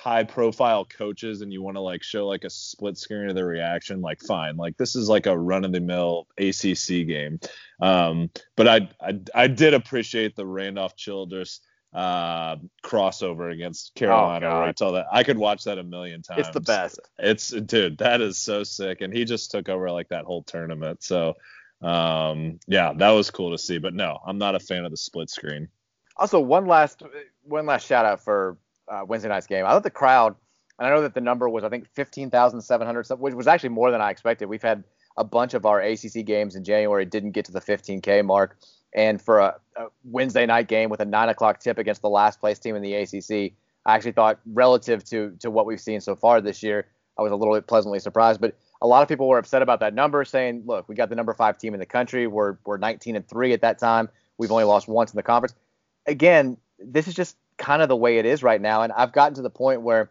[0.00, 3.44] high profile coaches and you want to like show like a split screen of the
[3.44, 7.38] reaction like fine like this is like a run of the mill ACC game
[7.82, 11.60] um but I, I I did appreciate the Randolph Childress
[11.92, 16.40] uh, crossover against Carolina oh, right till that I could watch that a million times.
[16.40, 17.00] It's the best.
[17.18, 19.00] It's dude, that is so sick.
[19.00, 21.02] And he just took over like that whole tournament.
[21.02, 21.34] So
[21.82, 23.78] um yeah, that was cool to see.
[23.78, 25.68] But no, I'm not a fan of the split screen.
[26.16, 27.02] Also, one last
[27.42, 28.56] one last shout out for
[28.90, 29.64] uh, Wednesday night's game.
[29.64, 30.34] I thought the crowd,
[30.78, 34.00] and I know that the number was I think 15,700, which was actually more than
[34.00, 34.46] I expected.
[34.46, 34.84] We've had
[35.16, 38.58] a bunch of our ACC games in January didn't get to the 15K mark.
[38.94, 42.40] And for a, a Wednesday night game with a nine o'clock tip against the last
[42.40, 43.52] place team in the ACC,
[43.86, 46.86] I actually thought relative to to what we've seen so far this year,
[47.18, 48.40] I was a little bit pleasantly surprised.
[48.40, 51.14] But a lot of people were upset about that number, saying, "Look, we got the
[51.14, 52.26] number five team in the country.
[52.26, 54.08] We're we're 19 and three at that time.
[54.38, 55.54] We've only lost once in the conference."
[56.06, 59.34] Again, this is just kind of the way it is right now, and I've gotten
[59.34, 60.10] to the point where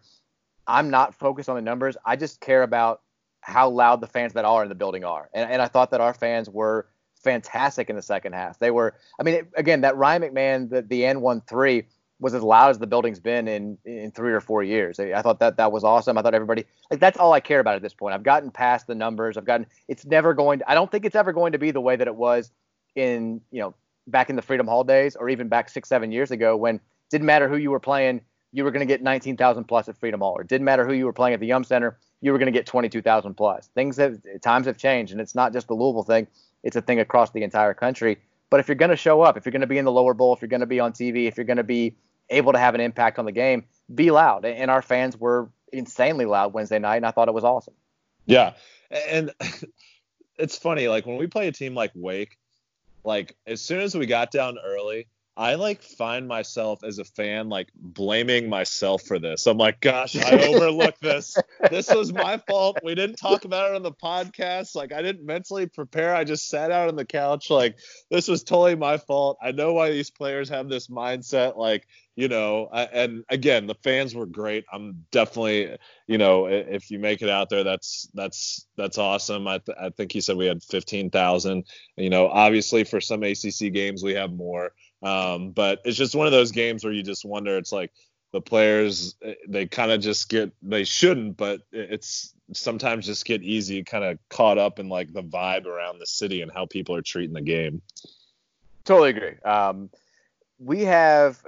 [0.68, 1.98] I'm not focused on the numbers.
[2.06, 3.02] I just care about
[3.42, 6.00] how loud the fans that are in the building are, and, and I thought that
[6.00, 8.60] our fans were fantastic in the second half.
[8.60, 11.86] They were, I mean, it, again, that Ryan McMahon, the, the N13
[12.22, 15.00] was as loud as the building's been in in three or four years.
[15.00, 16.18] I, I thought that that was awesome.
[16.18, 18.14] I thought everybody like that's all I care about at this point.
[18.14, 19.38] I've gotten past the numbers.
[19.38, 19.66] I've gotten.
[19.88, 20.60] It's never going.
[20.60, 22.52] To, I don't think it's ever going to be the way that it was
[22.96, 23.74] in you know
[24.08, 26.80] back in the Freedom Hall days or even back six seven years ago when
[27.10, 30.20] didn't matter who you were playing, you were going to get 19,000 plus at Freedom
[30.22, 30.34] Hall.
[30.38, 32.58] Or didn't matter who you were playing at the Yum Center, you were going to
[32.58, 33.68] get 22,000 plus.
[33.74, 36.28] Things have times have changed, and it's not just the Louisville thing;
[36.64, 38.18] it's a thing across the entire country.
[38.50, 40.14] But if you're going to show up, if you're going to be in the lower
[40.14, 41.96] bowl, if you're going to be on TV, if you're going to be
[42.30, 44.46] able to have an impact on the game, be loud.
[44.46, 47.76] And our fans were insanely loud Wednesday night, and I thought it was awesome.
[48.26, 48.54] Yeah,
[48.92, 49.32] and
[50.38, 52.38] it's funny, like when we play a team like Wake,
[53.04, 55.08] like as soon as we got down early,
[55.40, 59.48] I like find myself as a fan like blaming myself for this.
[59.48, 61.38] I'm like, gosh, I overlooked this.
[61.72, 62.80] This was my fault.
[62.84, 64.76] We didn't talk about it on the podcast.
[64.76, 66.14] Like I didn't mentally prepare.
[66.14, 67.50] I just sat out on the couch.
[67.50, 67.78] Like
[68.12, 69.38] this was totally my fault.
[69.42, 71.56] I know why these players have this mindset.
[71.56, 71.88] Like
[72.18, 74.66] you know, I, and again, the fans were great.
[74.74, 79.48] I'm definitely, you know, if you make it out there, that's that's that's awesome.
[79.48, 81.64] I, th- I think he said we had 15,000.
[81.96, 84.74] You know, obviously for some ACC games we have more.
[85.02, 87.58] Um, but it's just one of those games where you just wonder.
[87.58, 87.92] It's like
[88.32, 93.44] the players eh, they kind of just get they shouldn't, but it's sometimes just get
[93.44, 96.96] easy kind of caught up in like the vibe around the city and how people
[96.96, 97.82] are treating the game.
[98.84, 99.36] Totally agree.
[99.44, 99.90] Um,
[100.58, 101.42] we have.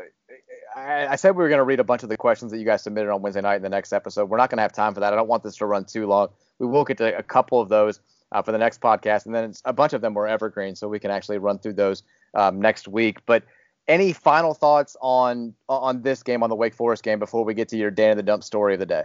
[0.75, 2.65] I, I said we were going to read a bunch of the questions that you
[2.65, 4.29] guys submitted on Wednesday night in the next episode.
[4.29, 5.11] We're not going to have time for that.
[5.11, 6.29] I don't want this to run too long.
[6.59, 7.99] We will get to a couple of those
[8.31, 10.99] uh, for the next podcast, and then a bunch of them were evergreen, so we
[10.99, 12.03] can actually run through those
[12.33, 13.19] um, next week.
[13.25, 13.43] But
[13.87, 17.69] any final thoughts on on this game, on the Wake Forest game, before we get
[17.69, 19.03] to your Dan in the Dump story of the day?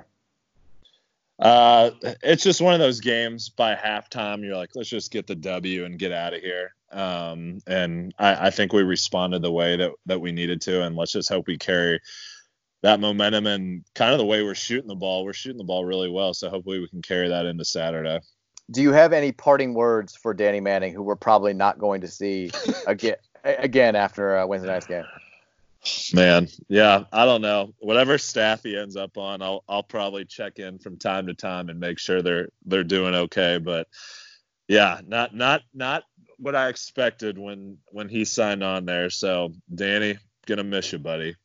[1.39, 1.91] Uh,
[2.23, 3.49] it's just one of those games.
[3.51, 6.75] By halftime, you're like, let's just get the W and get out of here.
[6.93, 10.97] Um, and I, I think we responded the way that that we needed to, and
[10.97, 12.01] let's just hope we carry
[12.83, 15.25] that momentum and kind of the way we're shooting the ball.
[15.25, 18.21] We're shooting the ball really well, so hopefully we can carry that into Saturday.
[18.71, 22.09] Do you have any parting words for Danny Manning, who we're probably not going to
[22.09, 22.51] see
[22.87, 25.05] again again after uh, Wednesday night's game?
[26.13, 27.73] Man, yeah, I don't know.
[27.79, 31.69] Whatever staff he ends up on, I'll I'll probably check in from time to time
[31.69, 33.59] and make sure they're they're doing okay.
[33.59, 33.87] But
[34.67, 36.03] yeah, not not not
[36.39, 39.11] what I expected when when he signed on there.
[39.11, 41.37] So Danny, gonna miss you, buddy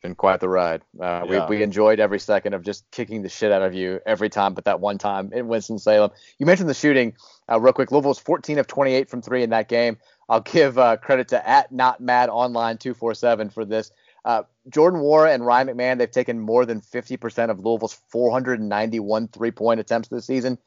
[0.00, 0.82] been quite the ride.
[0.98, 1.46] Uh, yeah.
[1.46, 4.54] we, we enjoyed every second of just kicking the shit out of you every time,
[4.54, 6.10] but that one time in Winston-Salem.
[6.38, 7.14] You mentioned the shooting
[7.50, 7.90] uh, real quick.
[7.92, 9.98] Louisville's 14 of 28 from three in that game.
[10.28, 13.90] I'll give uh, credit to at not mad online 247 for this.
[14.24, 19.50] Uh, Jordan Nwora and Ryan McMahon, they've taken more than 50% of Louisville's 491 three
[19.50, 20.58] point attempts this season.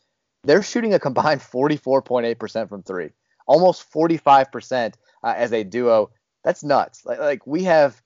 [0.44, 3.12] They're shooting a combined 44.8% from three,
[3.48, 6.12] almost 45% uh, as a duo.
[6.44, 7.06] That's nuts.
[7.06, 8.02] Like, like we have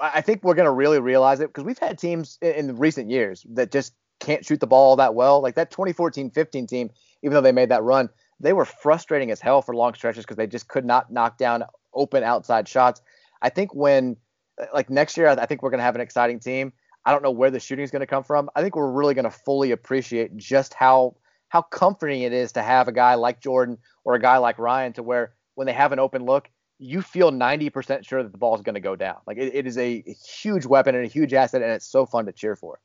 [0.00, 3.44] I think we're going to really realize it because we've had teams in, recent years
[3.50, 5.42] that just can't shoot the ball that well.
[5.42, 6.90] Like that 2014-15 team,
[7.22, 8.08] even though they made that run,
[8.40, 11.64] they were frustrating as hell for long stretches because they just could not knock down
[11.94, 13.00] open outside shots.
[13.40, 14.16] I think when
[14.60, 16.72] uh, like next year, I think we're going to have an exciting team.
[17.04, 18.50] I don't know where the shooting is going to come from.
[18.56, 21.16] I think we're really going to fully appreciate just how
[21.48, 24.92] how comforting it is to have a guy like Jordan or a guy like Ryan
[24.94, 28.54] to where when they have an open look, you feel 90% sure that the ball
[28.54, 29.16] is going to go down.
[29.26, 32.26] Like it, it is a, huge weapon and a huge asset, and it's so fun
[32.26, 32.78] to cheer for.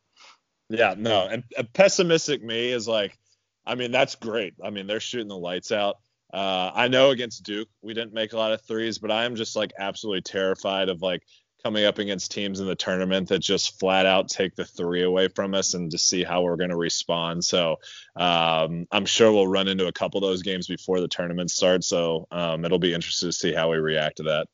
[0.70, 3.18] Yeah, no, and a pessimistic me is like,
[3.66, 4.54] I mean, that's great.
[4.64, 5.98] I mean, they're shooting the lights out.
[6.34, 9.36] Uh, I know against Duke we didn't make a lot of threes, but I am
[9.36, 11.24] just like absolutely terrified of like
[11.64, 15.28] coming up against teams in the tournament that just flat out take the three away
[15.28, 17.44] from us and to see how we're going to respond.
[17.44, 17.78] So
[18.16, 21.88] um, I'm sure we'll run into a couple of those games before the tournament starts.
[21.88, 24.48] So um, it'll be interesting to see how we react to that.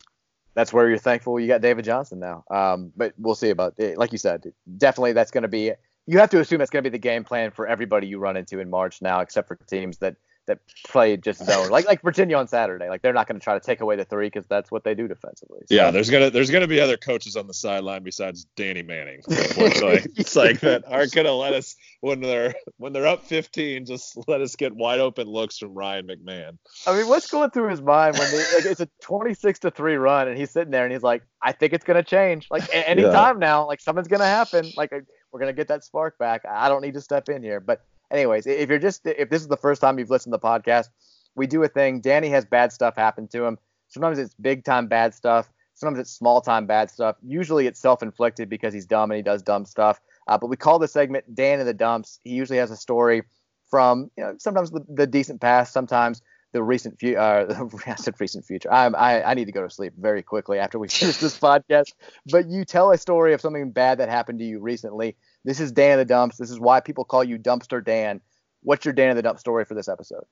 [0.54, 2.44] That's where you're thankful you got David Johnson now.
[2.50, 3.98] Um, but we'll see about it.
[3.98, 5.72] Like you said, definitely that's going to be.
[6.08, 8.38] You have to assume that's going to be the game plan for everybody you run
[8.38, 10.16] into in March now, except for teams that
[10.48, 12.90] that played just zone, like like Virginia on Saturday.
[12.90, 14.96] Like they're not going to try to take away the three because that's what they
[14.96, 15.60] do defensively.
[15.68, 15.76] So.
[15.76, 19.22] Yeah, there's gonna there's gonna be other coaches on the sideline besides Danny Manning.
[19.28, 24.42] it's like that aren't gonna let us when they're when they're up 15, just let
[24.42, 26.58] us get wide open looks from Ryan McMahon.
[26.86, 29.96] I mean, what's going through his mind when they, like it's a 26 to three
[29.96, 32.48] run and he's sitting there and he's like, I think it's gonna change.
[32.50, 33.48] Like anytime yeah.
[33.48, 34.72] now, like something's gonna happen.
[34.78, 34.92] Like
[35.32, 36.44] we're gonna get that spark back.
[36.50, 37.82] I don't need to step in here, but
[38.12, 40.90] anyways, if you're just if this is the first time you've listened to the podcast,
[41.36, 42.02] we do a thing.
[42.02, 43.58] Danny has bad stuff happen to him.
[43.88, 45.52] Sometimes it's big time bad stuff.
[45.76, 47.16] Sometimes it's small time bad stuff.
[47.22, 50.00] Usually it's self inflicted because he's dumb and he does dumb stuff.
[50.28, 52.20] Uh, but we call the segment Dan in the Dumps.
[52.24, 53.24] He usually has a story
[53.70, 56.22] from you know sometimes the, the decent past, sometimes
[56.54, 57.20] the recent future.
[57.20, 58.72] Uh, I said recent future.
[58.74, 61.94] I, I I need to go to sleep very quickly after we finish this podcast.
[62.32, 65.16] But you tell a story of something bad that happened to you recently.
[65.44, 66.38] This is Dan in the Dumps.
[66.38, 68.22] This is why people call you Dumpster Dan.
[68.64, 70.24] What's your Dan of the Dump story for this episode?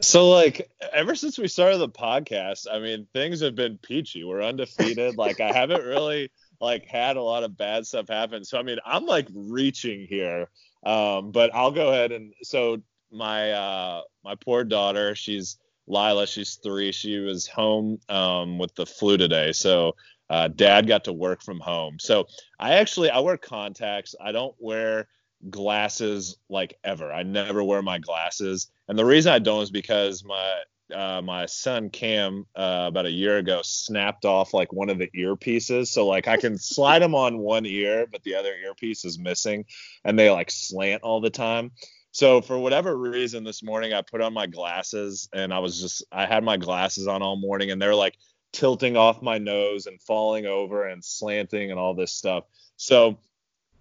[0.00, 4.24] So like ever since we started the podcast, I mean things have been peachy.
[4.24, 5.16] We're undefeated.
[5.16, 8.44] like I haven't really like had a lot of bad stuff happen.
[8.44, 10.48] So I mean I'm like reaching here.
[10.84, 12.82] Um, but I'll go ahead and so
[13.12, 16.92] my uh my poor daughter, she's Lila, she's three.
[16.92, 19.96] She was home um, with the flu today, so
[20.30, 21.98] uh, dad got to work from home.
[21.98, 22.26] So
[22.58, 24.14] I actually I wear contacts.
[24.20, 25.08] I don't wear
[25.50, 27.12] glasses like ever.
[27.12, 30.62] I never wear my glasses, and the reason I don't is because my
[30.94, 35.10] uh, my son Cam uh, about a year ago snapped off like one of the
[35.16, 35.88] earpieces.
[35.88, 39.64] So like I can slide them on one ear, but the other earpiece is missing,
[40.04, 41.72] and they like slant all the time.
[42.12, 46.04] So for whatever reason, this morning I put on my glasses and I was just
[46.12, 48.16] I had my glasses on all morning and they're like
[48.52, 52.44] tilting off my nose and falling over and slanting and all this stuff.
[52.76, 53.18] So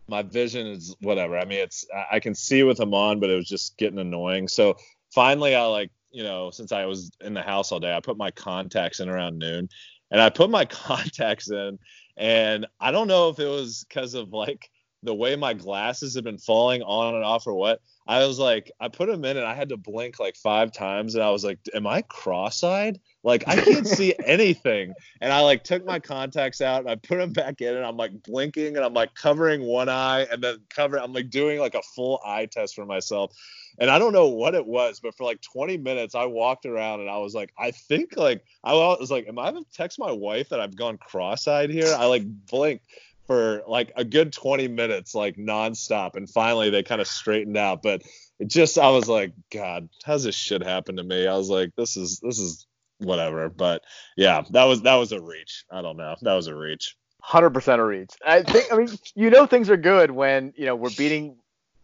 [0.08, 1.38] my vision is whatever.
[1.38, 4.48] I mean, it's I can see with them on, but it was just getting annoying.
[4.48, 4.78] So
[5.14, 8.18] finally, I like you know since I was in the house all day, I put
[8.18, 9.70] my contacts in around noon,
[10.10, 11.80] and I put my contacts in,
[12.18, 14.70] and I don't know if it was because of like
[15.04, 17.82] the way my glasses have been falling on and off or what.
[18.08, 21.16] I was like, I put them in and I had to blink like five times,
[21.16, 23.00] and I was like, Am I cross-eyed?
[23.24, 24.94] Like I can't see anything.
[25.22, 27.98] And I like took my contacts out and I put them back in, and I'm
[27.98, 31.00] like blinking and I'm like covering one eye and then cover.
[31.00, 33.36] I'm like doing like a full eye test for myself.
[33.80, 37.00] And I don't know what it was, but for like 20 minutes, I walked around
[37.00, 40.12] and I was like, I think like I was like, Am I gonna text my
[40.12, 41.94] wife that I've gone cross-eyed here?
[41.98, 42.86] I like blinked
[43.32, 46.18] for like a good 20 minutes, like nonstop.
[46.18, 47.82] And finally they kind of straightened out.
[47.82, 48.02] But
[48.40, 51.28] it just, I was like, God, how's this shit happen to me?
[51.28, 52.68] I was like, this is, this is
[52.98, 53.48] whatever.
[53.48, 53.84] But
[54.18, 55.64] yeah, that was, that was a reach.
[55.72, 56.14] I don't know.
[56.24, 56.98] That was a reach.
[57.24, 58.10] 100% a reach.
[58.26, 61.38] I think, I mean, you know, things are good when, you know, we're beating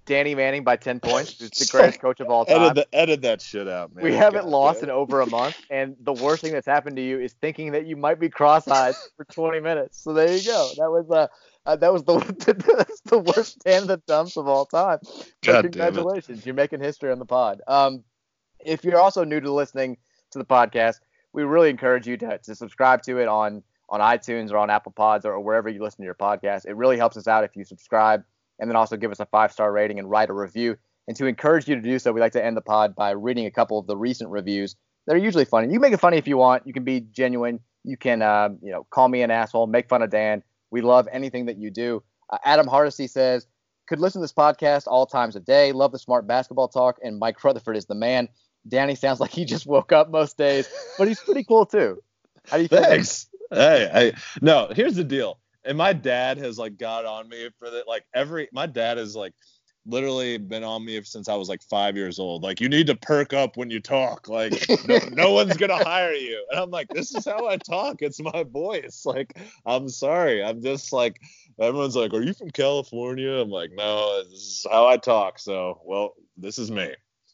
[0.07, 1.37] Danny Manning by 10 points.
[1.37, 2.61] He's the greatest coach of all time.
[2.61, 4.03] Edit, the, edit that shit out, man.
[4.03, 4.89] We haven't God, lost man.
[4.89, 7.85] in over a month, and the worst thing that's happened to you is thinking that
[7.85, 10.01] you might be cross-eyed for 20 minutes.
[10.01, 10.69] So there you go.
[10.77, 11.27] That was uh,
[11.65, 12.17] uh that was the
[12.77, 14.99] that's the worst Dan the dumps of all time.
[15.43, 17.61] God congratulations, you're making history on the pod.
[17.67, 18.03] Um,
[18.65, 19.97] if you're also new to listening
[20.31, 21.01] to the podcast,
[21.33, 24.91] we really encourage you to, to subscribe to it on on iTunes or on Apple
[24.93, 26.65] Pods or, or wherever you listen to your podcast.
[26.65, 28.23] It really helps us out if you subscribe
[28.59, 30.77] and then also give us a five star rating and write a review.
[31.07, 33.45] And to encourage you to do so, we like to end the pod by reading
[33.45, 35.67] a couple of the recent reviews that are usually funny.
[35.67, 36.67] You can make it funny if you want.
[36.67, 37.61] You can be genuine.
[37.83, 40.43] You can, uh, you know, call me an asshole, make fun of Dan.
[40.69, 42.03] We love anything that you do.
[42.29, 43.47] Uh, Adam Hardesty says,
[43.87, 45.71] could listen to this podcast all times of day.
[45.71, 48.27] Love the smart basketball talk, and Mike Rutherford is the man.
[48.67, 52.03] Danny sounds like he just woke up most days, but he's pretty cool too.
[52.49, 53.27] How do you Thanks.
[53.49, 57.69] Hey, I, no, here's the deal and my dad has like got on me for
[57.69, 57.87] that.
[57.87, 59.33] Like every my dad has like
[59.85, 62.43] literally been on me since I was like five years old.
[62.43, 64.27] Like you need to perk up when you talk.
[64.27, 64.53] Like
[64.87, 66.45] no, no one's gonna hire you.
[66.51, 68.01] And I'm like, this is how I talk.
[68.01, 69.03] It's my voice.
[69.05, 70.43] Like I'm sorry.
[70.43, 71.19] I'm just like
[71.59, 73.31] everyone's like, are you from California?
[73.31, 75.39] I'm like, no, this is how I talk.
[75.39, 76.93] So well, this is me.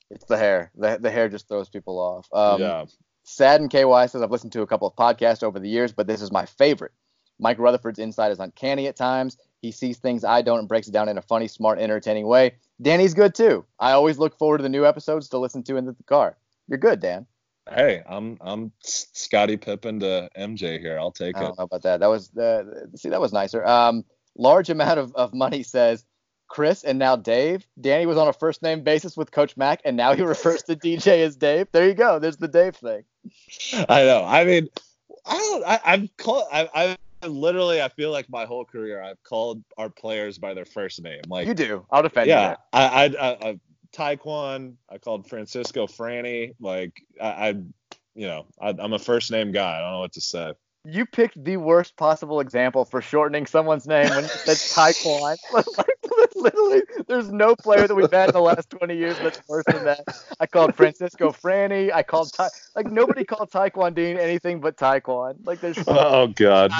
[0.09, 0.71] It's the hair.
[0.75, 2.27] The, the hair just throws people off.
[2.31, 2.85] Um, yeah.
[3.23, 6.07] Sad and KY says I've listened to a couple of podcasts over the years, but
[6.07, 6.91] this is my favorite.
[7.39, 9.37] Mike Rutherford's insight is uncanny at times.
[9.61, 12.55] He sees things I don't and breaks it down in a funny, smart, entertaining way.
[12.81, 13.65] Danny's good too.
[13.79, 16.37] I always look forward to the new episodes to listen to in the car.
[16.67, 17.25] You're good, Dan.
[17.69, 20.99] Hey, I'm I'm Scottie Pippen to MJ here.
[20.99, 21.43] I'll take I it.
[21.43, 22.01] don't know about that.
[22.01, 23.65] That was uh, see that was nicer.
[23.65, 24.03] Um,
[24.35, 26.03] large amount of, of money says
[26.49, 27.65] Chris and now Dave.
[27.79, 30.75] Danny was on a first name basis with Coach Mack, and now he refers to
[30.75, 31.67] DJ as Dave.
[31.71, 32.19] There you go.
[32.19, 33.03] There's the Dave thing.
[33.89, 34.25] I know.
[34.25, 34.67] I mean,
[35.25, 35.63] I don't.
[35.65, 36.47] I, I've called.
[36.51, 36.97] I, I've
[37.27, 41.21] literally, I feel like my whole career, I've called our players by their first name.
[41.27, 41.85] Like you do.
[41.91, 42.55] I'll defend yeah, you.
[42.73, 43.59] I, I, I,
[43.93, 44.75] Taekwon.
[44.89, 46.53] I called Francisco Franny.
[46.59, 47.47] Like I, I
[48.15, 49.77] you know, I, am a first name guy.
[49.77, 50.53] I don't know what to say.
[50.85, 55.37] You picked the worst possible example for shortening someone's name when you said Taekwon.
[55.77, 59.63] like, literally, there's no player that we've had in the last 20 years that's worse
[59.67, 60.01] than that.
[60.39, 61.93] I called Francisco Franny.
[61.93, 65.35] I called Ty- like nobody called Taekwon Dean anything but Taekwon.
[65.45, 66.71] Like there's oh god,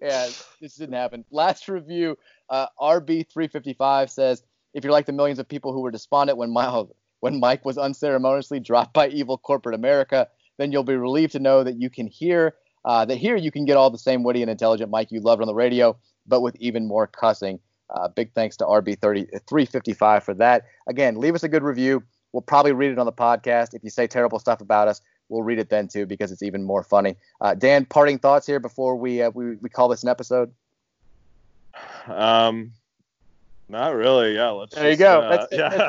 [0.00, 0.28] yeah, yeah,
[0.60, 1.24] this didn't happen.
[1.30, 2.18] Last review,
[2.48, 4.42] uh, RB355 says
[4.74, 6.88] if you're like the millions of people who were despondent when Mike,
[7.20, 10.28] when Mike was unceremoniously dropped by evil corporate America,
[10.58, 12.54] then you'll be relieved to know that you can hear
[12.84, 15.42] uh, that here you can get all the same witty and intelligent Mike you loved
[15.42, 17.58] on the radio, but with even more cussing.
[17.90, 20.66] Uh, big thanks to RB355 for that.
[20.88, 22.02] Again, leave us a good review.
[22.32, 23.74] We'll probably read it on the podcast.
[23.74, 26.62] If you say terrible stuff about us, we'll read it then too because it's even
[26.62, 27.16] more funny.
[27.40, 30.52] Uh, Dan, parting thoughts here before we, uh, we we call this an episode.
[32.06, 32.72] Um,
[33.68, 34.34] not really.
[34.34, 34.50] Yeah.
[34.50, 34.74] Let's.
[34.74, 35.20] There just, you go.
[35.20, 35.88] Uh, that's, yeah.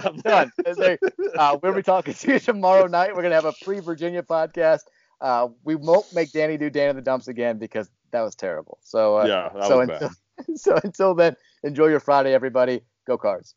[0.64, 0.98] That's done.
[1.38, 3.16] uh, we'll be talking to you tomorrow night.
[3.16, 4.82] We're gonna have a pre-Virginia podcast.
[5.22, 8.80] Uh, we won't make Danny do Dan in the dumps again because that was terrible.
[8.84, 10.10] So uh, yeah, so until,
[10.56, 12.82] so until then, enjoy your Friday, everybody.
[13.06, 13.56] Go Cards.